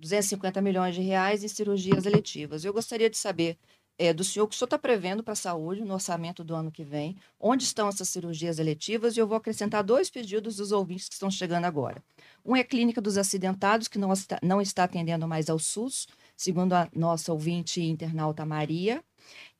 [0.00, 2.64] 250 milhões de reais em cirurgias eletivas.
[2.64, 3.58] Eu gostaria de saber
[3.98, 6.54] é, do senhor o que o senhor está prevendo para a saúde no orçamento do
[6.54, 10.72] ano que vem, onde estão essas cirurgias eletivas, e eu vou acrescentar dois pedidos dos
[10.72, 12.02] ouvintes que estão chegando agora.
[12.44, 16.06] Um é a Clínica dos Acidentados, que não está, não está atendendo mais ao SUS,
[16.36, 19.02] segundo a nossa ouvinte internauta Maria.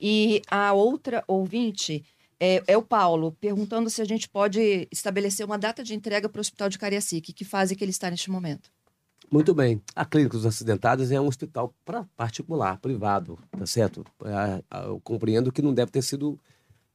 [0.01, 2.05] E a outra ouvinte
[2.39, 6.39] é, é o Paulo, perguntando se a gente pode estabelecer uma data de entrega para
[6.39, 8.71] o Hospital de Cariacica, que fase que ele está neste momento.
[9.31, 9.83] Muito bem.
[9.95, 11.75] A Clínica dos Acidentados é um hospital
[12.17, 14.05] particular, privado, tá certo?
[14.25, 16.39] Ah, ah, Eu compreendo que não deve ter sido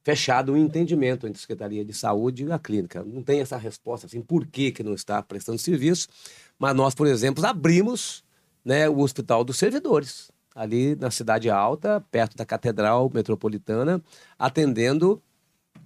[0.02, 3.04] fechado um entendimento entre a Secretaria de Saúde e a clínica.
[3.04, 6.08] Não tem essa resposta, assim, por que, que não está prestando serviço.
[6.58, 8.24] Mas nós, por exemplo, abrimos
[8.64, 14.02] né, o Hospital dos Servidores, ali na Cidade Alta, perto da Catedral Metropolitana,
[14.38, 15.22] atendendo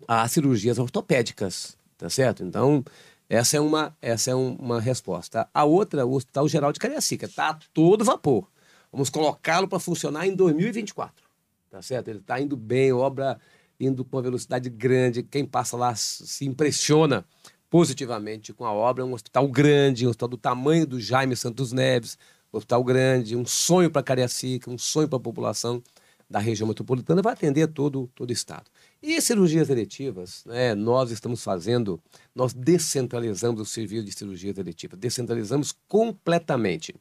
[0.08, 2.44] a cirurgias ortopédicas, tá certo?
[2.44, 2.84] Então,
[3.28, 5.48] essa é uma, essa é um- uma resposta.
[5.52, 8.48] A outra, o Hospital Geral de Cariacica, está a todo vapor.
[8.92, 11.24] Vamos colocá-lo para funcionar em 2024,
[11.70, 12.08] tá certo?
[12.08, 13.38] Ele está indo bem, obra
[13.78, 15.22] indo com uma velocidade grande.
[15.22, 17.24] Quem passa lá se impressiona
[17.68, 19.02] positivamente com a obra.
[19.02, 22.16] É um hospital grande, um hospital do tamanho do Jaime Santos Neves,
[22.52, 25.82] um hospital grande, um sonho para Cariacica, um sonho para a população
[26.28, 28.64] da região metropolitana, vai atender todo, todo o estado.
[29.08, 32.02] E cirurgias eletivas, né, nós estamos fazendo,
[32.34, 36.92] nós descentralizamos o serviço de cirurgias eletivas, descentralizamos completamente.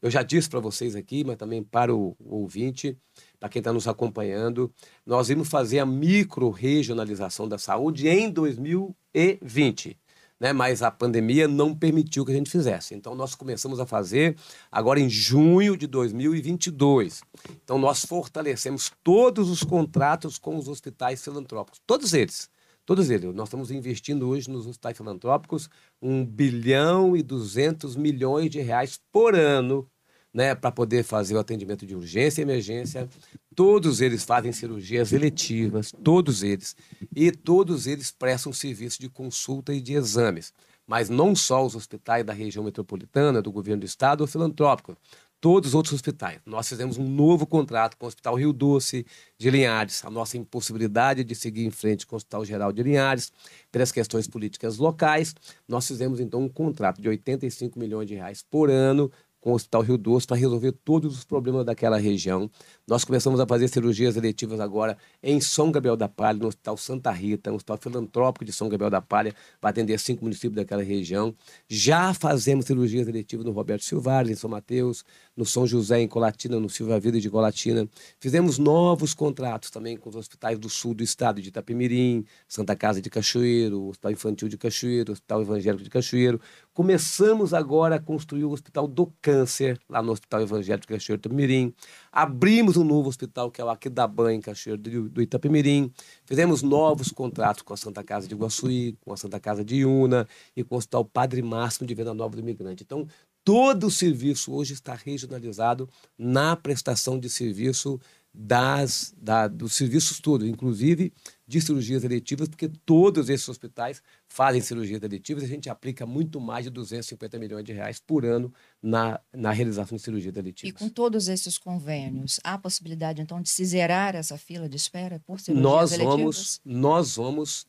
[0.00, 2.96] Eu já disse para vocês aqui, mas também para o, o ouvinte,
[3.40, 4.72] para quem está nos acompanhando,
[5.04, 9.98] nós vamos fazer a micro-regionalização da saúde em 2020.
[10.40, 12.94] Né, mas a pandemia não permitiu que a gente fizesse.
[12.94, 14.36] Então, nós começamos a fazer
[14.70, 17.22] agora em junho de 2022.
[17.64, 22.48] Então, nós fortalecemos todos os contratos com os hospitais filantrópicos, todos eles.
[22.86, 23.34] Todos eles.
[23.34, 25.68] Nós estamos investindo hoje nos hospitais filantrópicos
[26.00, 29.86] 1 bilhão e 200 milhões de reais por ano
[30.32, 33.08] né, para poder fazer o atendimento de urgência e emergência.
[33.54, 36.76] Todos eles fazem cirurgias eletivas, todos eles.
[37.14, 40.52] E todos eles prestam serviço de consulta e de exames.
[40.86, 44.96] Mas não só os hospitais da região metropolitana, do governo do estado ou filantrópico.
[45.40, 46.40] Todos os outros hospitais.
[46.44, 49.06] Nós fizemos um novo contrato com o Hospital Rio Doce
[49.38, 50.04] de Linhares.
[50.04, 53.32] A nossa impossibilidade de seguir em frente com o Hospital Geral de Linhares,
[53.70, 55.36] pelas questões políticas locais,
[55.68, 59.82] nós fizemos então um contrato de 85 milhões de reais por ano com o Hospital
[59.82, 62.50] Rio Doce para resolver todos os problemas daquela região.
[62.88, 67.10] Nós começamos a fazer cirurgias eletivas agora em São Gabriel da Palha, no Hospital Santa
[67.10, 71.34] Rita, um hospital filantrópico de São Gabriel da Palha, para atender cinco municípios daquela região.
[71.68, 75.04] Já fazemos cirurgias eletivas no Roberto Silvares, em São Mateus,
[75.36, 77.86] no São José, em Colatina, no Silva Vida de Colatina.
[78.18, 83.02] Fizemos novos contratos também com os hospitais do sul do estado, de Itapemirim, Santa Casa
[83.02, 86.40] de Cachoeiro, Hospital Infantil de Cachoeiro, Hospital Evangélico de Cachoeiro.
[86.72, 91.34] Começamos agora a construir o Hospital do Câncer, lá no Hospital Evangélico de Cachoeiro do
[91.34, 91.74] Mirim.
[92.10, 95.92] Abrimos um novo hospital, que é o Aquidaban, em Cachoeiro do, do Itapemirim.
[96.24, 100.26] Fizemos novos contratos com a Santa Casa de Iguaçuí, com a Santa Casa de Iuna
[100.56, 102.82] e com o Hospital Padre Máximo de Venda Nova do Imigrante.
[102.82, 103.06] Então,
[103.44, 108.00] todo o serviço hoje está regionalizado na prestação de serviço
[108.32, 111.12] das, da, dos serviços todos, inclusive
[111.48, 116.38] de cirurgias eletivas, porque todos esses hospitais fazem cirurgias eletivas e a gente aplica muito
[116.38, 120.78] mais de 250 milhões de reais por ano na, na realização de cirurgias E eletivas.
[120.78, 125.40] com todos esses convênios, há possibilidade, então, de se zerar essa fila de espera por
[125.40, 126.16] cirurgias Nós eletivas?
[126.16, 127.66] vamos, nós vamos,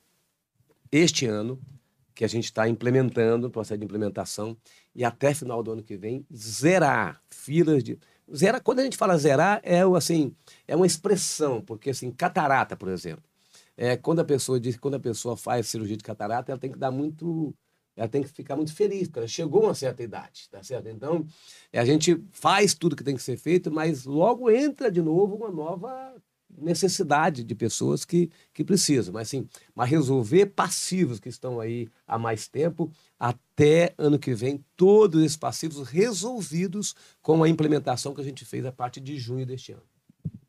[0.91, 1.57] este ano,
[2.13, 4.57] que a gente está implementando, o processo de implementação,
[4.93, 7.97] e até final do ano que vem, zerar filas de.
[8.35, 10.35] Zerar, quando a gente fala zerar, é, assim,
[10.67, 13.28] é uma expressão, porque assim, catarata, por exemplo.
[13.81, 16.77] É, quando a pessoa diz quando a pessoa faz cirurgia de catarata, ela tem que
[16.77, 17.55] dar muito.
[17.95, 20.89] Ela tem que ficar muito feliz, porque ela chegou a uma certa idade, tá certo?
[20.89, 21.25] Então,
[21.71, 25.35] é, a gente faz tudo que tem que ser feito, mas logo entra de novo
[25.35, 26.13] uma nova
[26.57, 29.13] necessidade de pessoas que, que precisam.
[29.13, 34.63] Mas, sim, mas resolver passivos que estão aí há mais tempo, até ano que vem,
[34.75, 39.45] todos esses passivos resolvidos com a implementação que a gente fez a partir de junho
[39.45, 39.88] deste ano.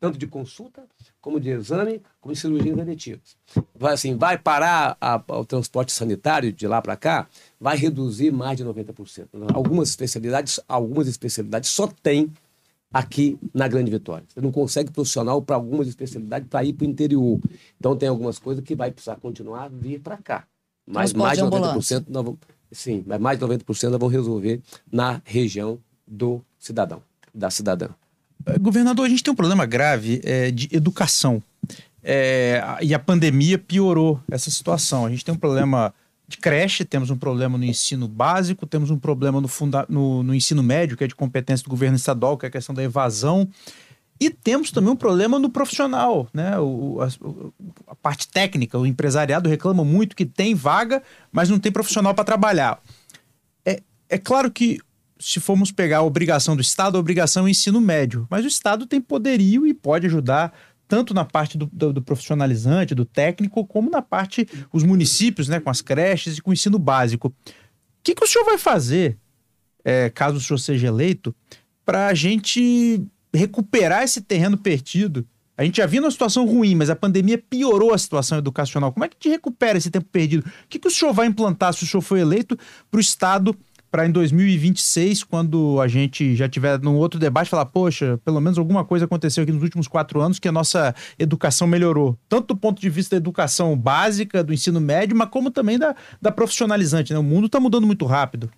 [0.01, 0.83] Tanto de consulta,
[1.21, 3.37] como de exame, como de cirurgias eletivas.
[3.75, 7.27] Vai, assim, vai parar a, o transporte sanitário de lá para cá,
[7.59, 9.27] vai reduzir mais de 90%.
[9.53, 12.33] Algumas especialidades, algumas especialidades só tem
[12.91, 14.25] aqui na Grande Vitória.
[14.27, 17.39] Você não consegue profissional para algumas especialidades para ir para o interior.
[17.79, 20.47] Então tem algumas coisas que vai precisar continuar a vir para cá.
[20.85, 22.39] Mas mais de 90% nós vamos,
[22.71, 27.89] sim, mas mais de 90% nós vamos resolver na região do cidadão, da cidadã.
[28.45, 31.41] Eh, governador, a gente tem um problema grave é, de educação.
[32.03, 35.05] É, e a pandemia piorou essa situação.
[35.05, 35.93] A gente tem um problema
[36.27, 40.33] de creche, temos um problema no ensino básico, temos um problema no, funda no, no
[40.33, 43.47] ensino médio, que é de competência do governo estadual, que é a questão da evasão.
[44.19, 46.57] E temos também um problema no profissional, né?
[46.59, 47.07] O, a,
[47.91, 52.23] a, parte técnica, o empresariado reclama muito que tem vaga, mas não tem profissional para
[52.23, 52.79] trabalhar.
[53.65, 54.79] É, é claro que
[55.21, 58.47] se formos pegar a obrigação do Estado, a obrigação é o ensino médio, mas o
[58.47, 60.53] Estado tem poderio e pode ajudar
[60.87, 65.57] tanto na parte do, do, do, profissionalizante, do técnico, como na parte, os municípios, né,
[65.59, 67.29] com as creches e com o ensino básico.
[67.29, 67.33] O
[68.03, 69.17] que, que o senhor vai fazer,
[69.85, 71.33] é, caso o senhor seja eleito,
[71.85, 73.01] para a gente
[73.33, 75.25] recuperar esse terreno perdido?
[75.57, 78.91] A gente já viu uma situação ruim, mas a pandemia piorou a situação educacional.
[78.91, 80.43] Como é que a gente recupera esse tempo perdido?
[80.45, 82.57] O que, que o senhor vai implantar se o senhor for eleito
[82.89, 83.55] para o Estado
[83.91, 88.57] para em 2026, quando a gente já tiver num outro debate, falar, poxa, pelo menos
[88.57, 92.17] alguma coisa aconteceu aqui nos últimos quatro anos que a nossa educação melhorou.
[92.29, 95.93] Tanto do ponto de vista da educação básica, do ensino médio, mas como também da,
[96.21, 97.11] da profissionalizante.
[97.11, 97.19] Né?
[97.19, 98.49] O mundo está mudando muito rápido.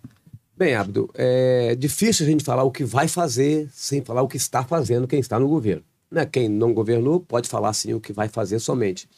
[0.56, 4.38] Bem, Abdo, é difícil a gente falar o que vai fazer sem falar o que
[4.38, 5.84] está fazendo quem está no governo.
[6.12, 6.28] Né?
[6.28, 9.10] Quem não governou pode falar sim o que vai fazer somente.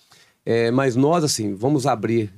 [0.45, 2.31] É, mas nós, assim, vamos abrir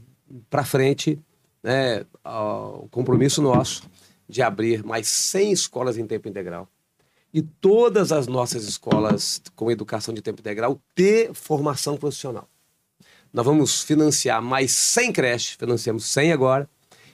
[0.49, 1.19] para frente
[1.63, 3.83] né, o compromisso nosso
[4.27, 6.67] de abrir mais 100 escolas em tempo integral
[7.33, 12.47] e todas as nossas escolas com educação de tempo integral ter formação profissional.
[13.31, 16.69] Nós vamos financiar mais 100 creches, financiamos 100 agora,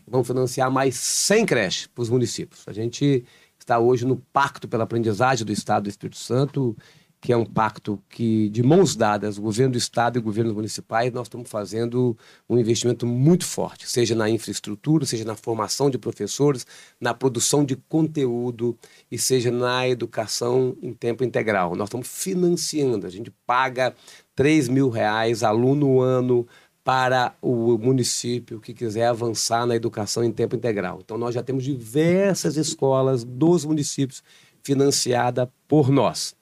[0.08, 2.64] vamos financiar mais 100 creches para os municípios.
[2.68, 3.26] A gente
[3.60, 6.76] está hoje no Pacto pela Aprendizagem do Estado do Espírito Santo
[7.24, 10.54] que é um pacto que, de mãos dadas, o governo do Estado e o governo
[10.54, 12.18] municipais, nós estamos fazendo
[12.50, 16.68] um investimento muito forte, seja na infraestrutura, seja na formação de professores,
[17.00, 18.78] na produção de conteúdo
[19.10, 21.78] e seja na educação em tempo integral.
[21.78, 23.96] Nós estamos financiando, a gente paga
[24.36, 26.46] 3 mil reais aluno ano
[26.84, 31.00] para o município que quiser avançar na educação em tempo integral.
[31.02, 34.22] Então, nós já temos diversas escolas dos municípios
[34.62, 36.36] financiadas por nós.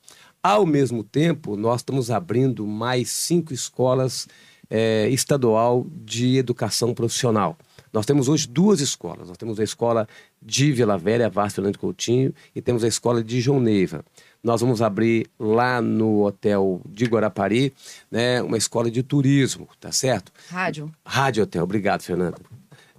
[0.43, 4.27] Ao mesmo tempo, nós estamos abrindo mais cinco escolas
[4.71, 7.55] é, estadual de educação profissional.
[7.93, 9.27] Nós temos hoje duas escolas.
[9.27, 10.07] Nós temos a escola
[10.41, 14.03] de Vila Velha, Vasco Fernando Coutinho, e temos a escola de João Neiva.
[14.43, 17.71] Nós vamos abrir lá no hotel de Guarapari,
[18.09, 20.31] né, uma escola de turismo, tá certo?
[20.49, 20.91] Rádio.
[21.05, 22.41] Rádio Hotel, obrigado, Fernando.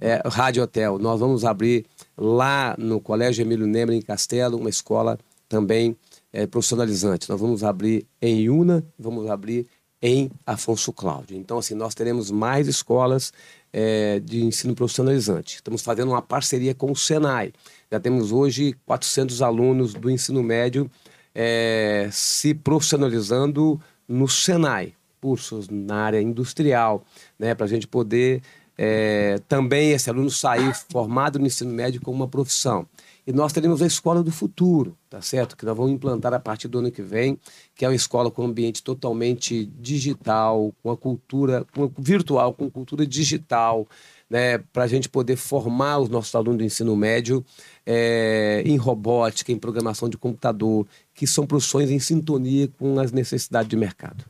[0.01, 0.97] É, Rádio Hotel.
[0.99, 1.87] Nós vamos abrir
[2.17, 5.19] lá no Colégio Emílio Nemer, em Castelo, uma escola
[5.49, 5.97] também
[6.33, 7.29] é, profissionalizantes.
[7.29, 9.67] Nós vamos abrir em Una, vamos abrir
[10.01, 11.37] em Afonso Cláudio.
[11.37, 13.33] Então, assim, nós teremos mais escolas
[13.73, 15.57] é, de ensino profissionalizante.
[15.57, 17.53] Estamos fazendo uma parceria com o Senai.
[17.91, 20.91] Já temos hoje 400 alunos do ensino médio
[21.35, 27.05] é, se profissionalizando no Senai, cursos na área industrial,
[27.39, 28.43] né, para a gente poder
[28.77, 32.87] é, também esse aluno sair formado no ensino médio com uma profissão.
[33.27, 35.57] E nós teremos a Escola do Futuro, tá certo?
[35.57, 37.39] Que nós vamos implantar a partir do ano que vem,
[37.75, 43.07] que é uma escola com ambiente totalmente digital, com a cultura com virtual, com cultura
[43.07, 43.87] digital,
[44.29, 44.59] né?
[44.59, 47.45] Para a gente poder formar os nossos alunos do ensino médio
[47.87, 53.69] é, em robótica, em programação de computador, que são profissões em sintonia com as necessidades
[53.69, 54.25] de mercado.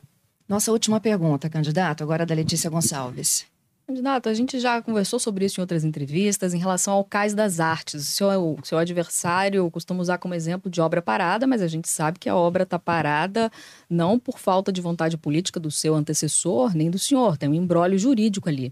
[0.47, 3.52] Nossa última pergunta, candidato, agora da Letícia Gonçalves.
[3.85, 7.59] Candidato, a gente já conversou sobre isso em outras entrevistas em relação ao Cais das
[7.59, 8.01] Artes.
[8.01, 11.89] O seu, o seu adversário costuma usar como exemplo de obra parada, mas a gente
[11.89, 13.51] sabe que a obra está parada
[13.89, 17.37] não por falta de vontade política do seu antecessor, nem do senhor.
[17.37, 18.71] Tem um embrólio jurídico ali.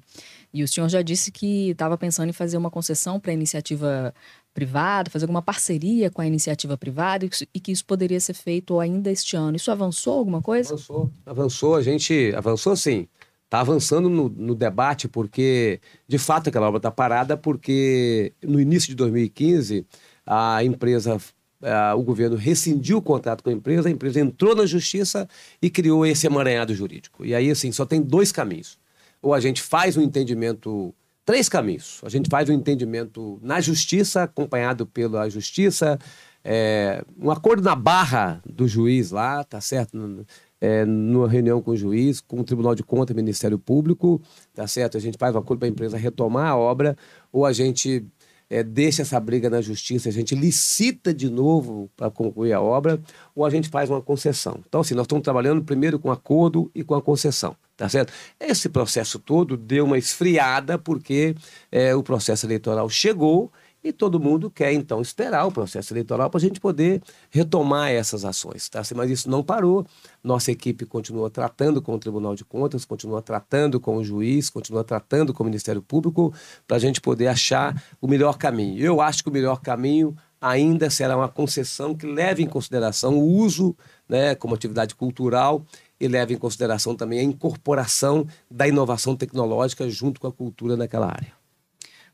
[0.54, 4.14] E o senhor já disse que estava pensando em fazer uma concessão para a iniciativa
[4.54, 9.12] privada, fazer alguma parceria com a iniciativa privada e que isso poderia ser feito ainda
[9.12, 9.58] este ano.
[9.58, 10.74] Isso avançou alguma coisa?
[10.74, 11.76] Avançou, avançou.
[11.76, 13.10] A gente avançou sim
[13.52, 18.88] está avançando no, no, debate, porque, de fato, aquela obra está parada, porque no início
[18.88, 19.86] de 2015,
[20.26, 21.18] a empresa
[21.62, 25.28] ah, o governo rescindiu o contrato com a empresa, a empresa entrou na justiça
[25.62, 27.26] e criou esse emaranhado jurídico.
[27.26, 28.80] E aí, assim, só tem dois caminhos.
[29.22, 30.96] Ou a gente faz um entendimento
[31.26, 32.00] três caminhos.
[32.06, 36.00] A gente faz um entendimento na justiça, acompanhado pela justiça,
[36.42, 40.26] é, um acordo na barra do juiz lá, tá certo?
[40.62, 44.22] É, numa reunião com o juiz, com o Tribunal de Contas, Ministério Público,
[44.54, 44.96] tá certo?
[44.96, 46.96] A gente faz um acordo para a empresa retomar a obra,
[47.34, 48.06] ou a gente
[48.52, 53.02] é, deixa essa briga na justiça, a gente licita de novo para concluir a obra,
[53.34, 54.60] ou a gente faz uma concessão.
[54.68, 58.12] Então, assim, nós estamos trabalhando primeiro com acordo e com a concessão, tá certo?
[58.38, 61.34] Esse processo todo deu uma esfriada porque
[61.72, 63.50] é, o processo eleitoral chegou
[63.84, 68.24] e todo mundo quer, então, esperar o processo eleitoral para a gente poder retomar essas
[68.24, 68.70] ações.
[68.70, 68.82] Tá?
[68.96, 69.86] Mas isso não parou.
[70.24, 74.84] Nossa equipe continua tratando com o Tribunal de Contas, continua tratando com o juiz, continua
[74.84, 76.34] tratando com o Ministério Público
[76.68, 78.84] para a gente poder achar o melhor caminho.
[78.84, 83.24] Eu acho que o melhor caminho ainda será uma concessão que leve em consideração o
[83.24, 83.76] uso
[84.10, 85.64] né, como atividade cultural
[86.00, 91.06] e leve em consideração também a incorporação da inovação tecnológica junto com a cultura naquela
[91.06, 91.41] área.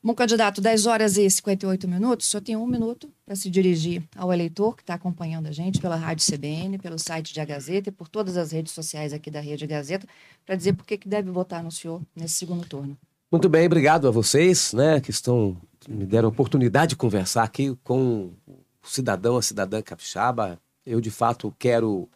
[0.03, 4.31] Bom, candidato, 10 horas e 58 minutos, senhor tem um minuto para se dirigir ao
[4.31, 7.91] eleitor que está acompanhando a gente pela Rádio CBN, pelo site de A Gazeta e
[7.91, 10.07] por todas as redes sociais aqui da Rede Gazeta,
[10.45, 12.97] para dizer por que deve votar no senhor nesse segundo turno.
[13.31, 15.57] Muito bem, obrigado a vocês, né, que estão
[15.89, 20.59] me deram a oportunidade de conversar aqui com o cidadão, a cidadã capixaba.
[20.85, 22.07] Eu, de fato, quero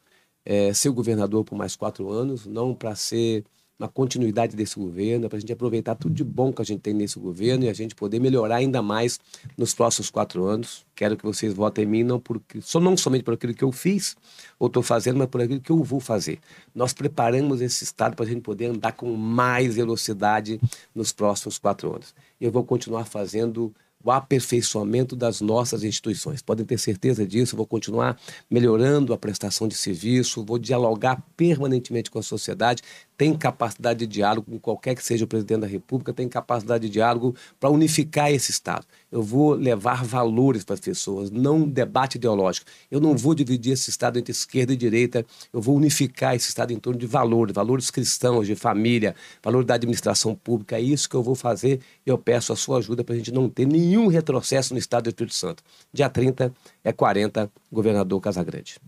[0.45, 3.43] é, ser governador por mais quatro anos, não para ser
[3.81, 6.93] uma continuidade desse governo, para a gente aproveitar tudo de bom que a gente tem
[6.93, 9.19] nesse governo e a gente poder melhorar ainda mais
[9.57, 10.85] nos próximos quatro anos.
[10.95, 12.21] Quero que vocês votem em mim, não,
[12.61, 14.15] só, não somente por aquilo que eu fiz
[14.59, 16.39] ou estou fazendo, mas por aquilo que eu vou fazer.
[16.75, 20.61] Nós preparamos esse Estado para a gente poder andar com mais velocidade
[20.93, 22.13] nos próximos quatro anos.
[22.39, 23.73] E eu vou continuar fazendo
[24.03, 26.41] o aperfeiçoamento das nossas instituições.
[26.41, 28.19] Podem ter certeza disso, vou continuar
[28.49, 32.81] melhorando a prestação de serviço, vou dialogar permanentemente com a sociedade,
[33.21, 36.93] tem capacidade de diálogo com qualquer que seja o presidente da República, tem capacidade de
[36.93, 38.83] diálogo para unificar esse Estado.
[39.11, 42.65] Eu vou levar valores para as pessoas, não debate ideológico.
[42.89, 46.73] Eu não vou dividir esse Estado entre esquerda e direita, eu vou unificar esse Estado
[46.73, 50.77] em torno de valores, valores cristãos, de família, valor da administração pública.
[50.77, 53.31] É isso que eu vou fazer e eu peço a sua ajuda para a gente
[53.31, 55.61] não ter nenhum retrocesso no Estado do Espírito Santo.
[55.93, 56.51] Dia 30
[56.83, 58.79] é 40, governador Casagrande.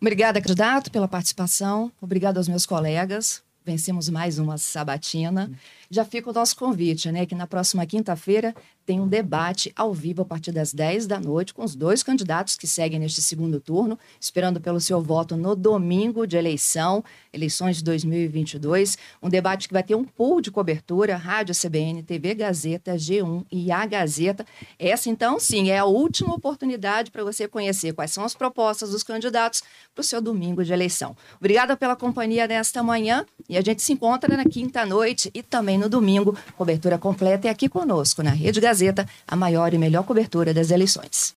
[0.00, 1.92] Obrigada, candidato, pela participação.
[2.00, 5.50] Obrigado aos meus colegas vencemos mais uma sabatina.
[5.90, 7.26] Já fica o nosso convite, né?
[7.26, 8.54] Que na próxima quinta-feira
[8.86, 12.56] tem um debate ao vivo a partir das 10 da noite com os dois candidatos
[12.56, 17.84] que seguem neste segundo turno, esperando pelo seu voto no domingo de eleição, eleições de
[17.84, 18.96] 2022.
[19.20, 23.72] Um debate que vai ter um pool de cobertura, Rádio CBN, TV Gazeta, G1 e
[23.72, 24.46] a Gazeta.
[24.78, 29.02] Essa, então, sim, é a última oportunidade para você conhecer quais são as propostas dos
[29.02, 29.64] candidatos
[29.94, 31.16] para o seu domingo de eleição.
[31.38, 35.75] Obrigada pela companhia nesta manhã e a gente se encontra na quinta noite e também
[35.78, 36.36] no domingo.
[36.56, 41.34] Cobertura completa é aqui conosco, na Rede Gazeta, a maior e melhor cobertura das eleições.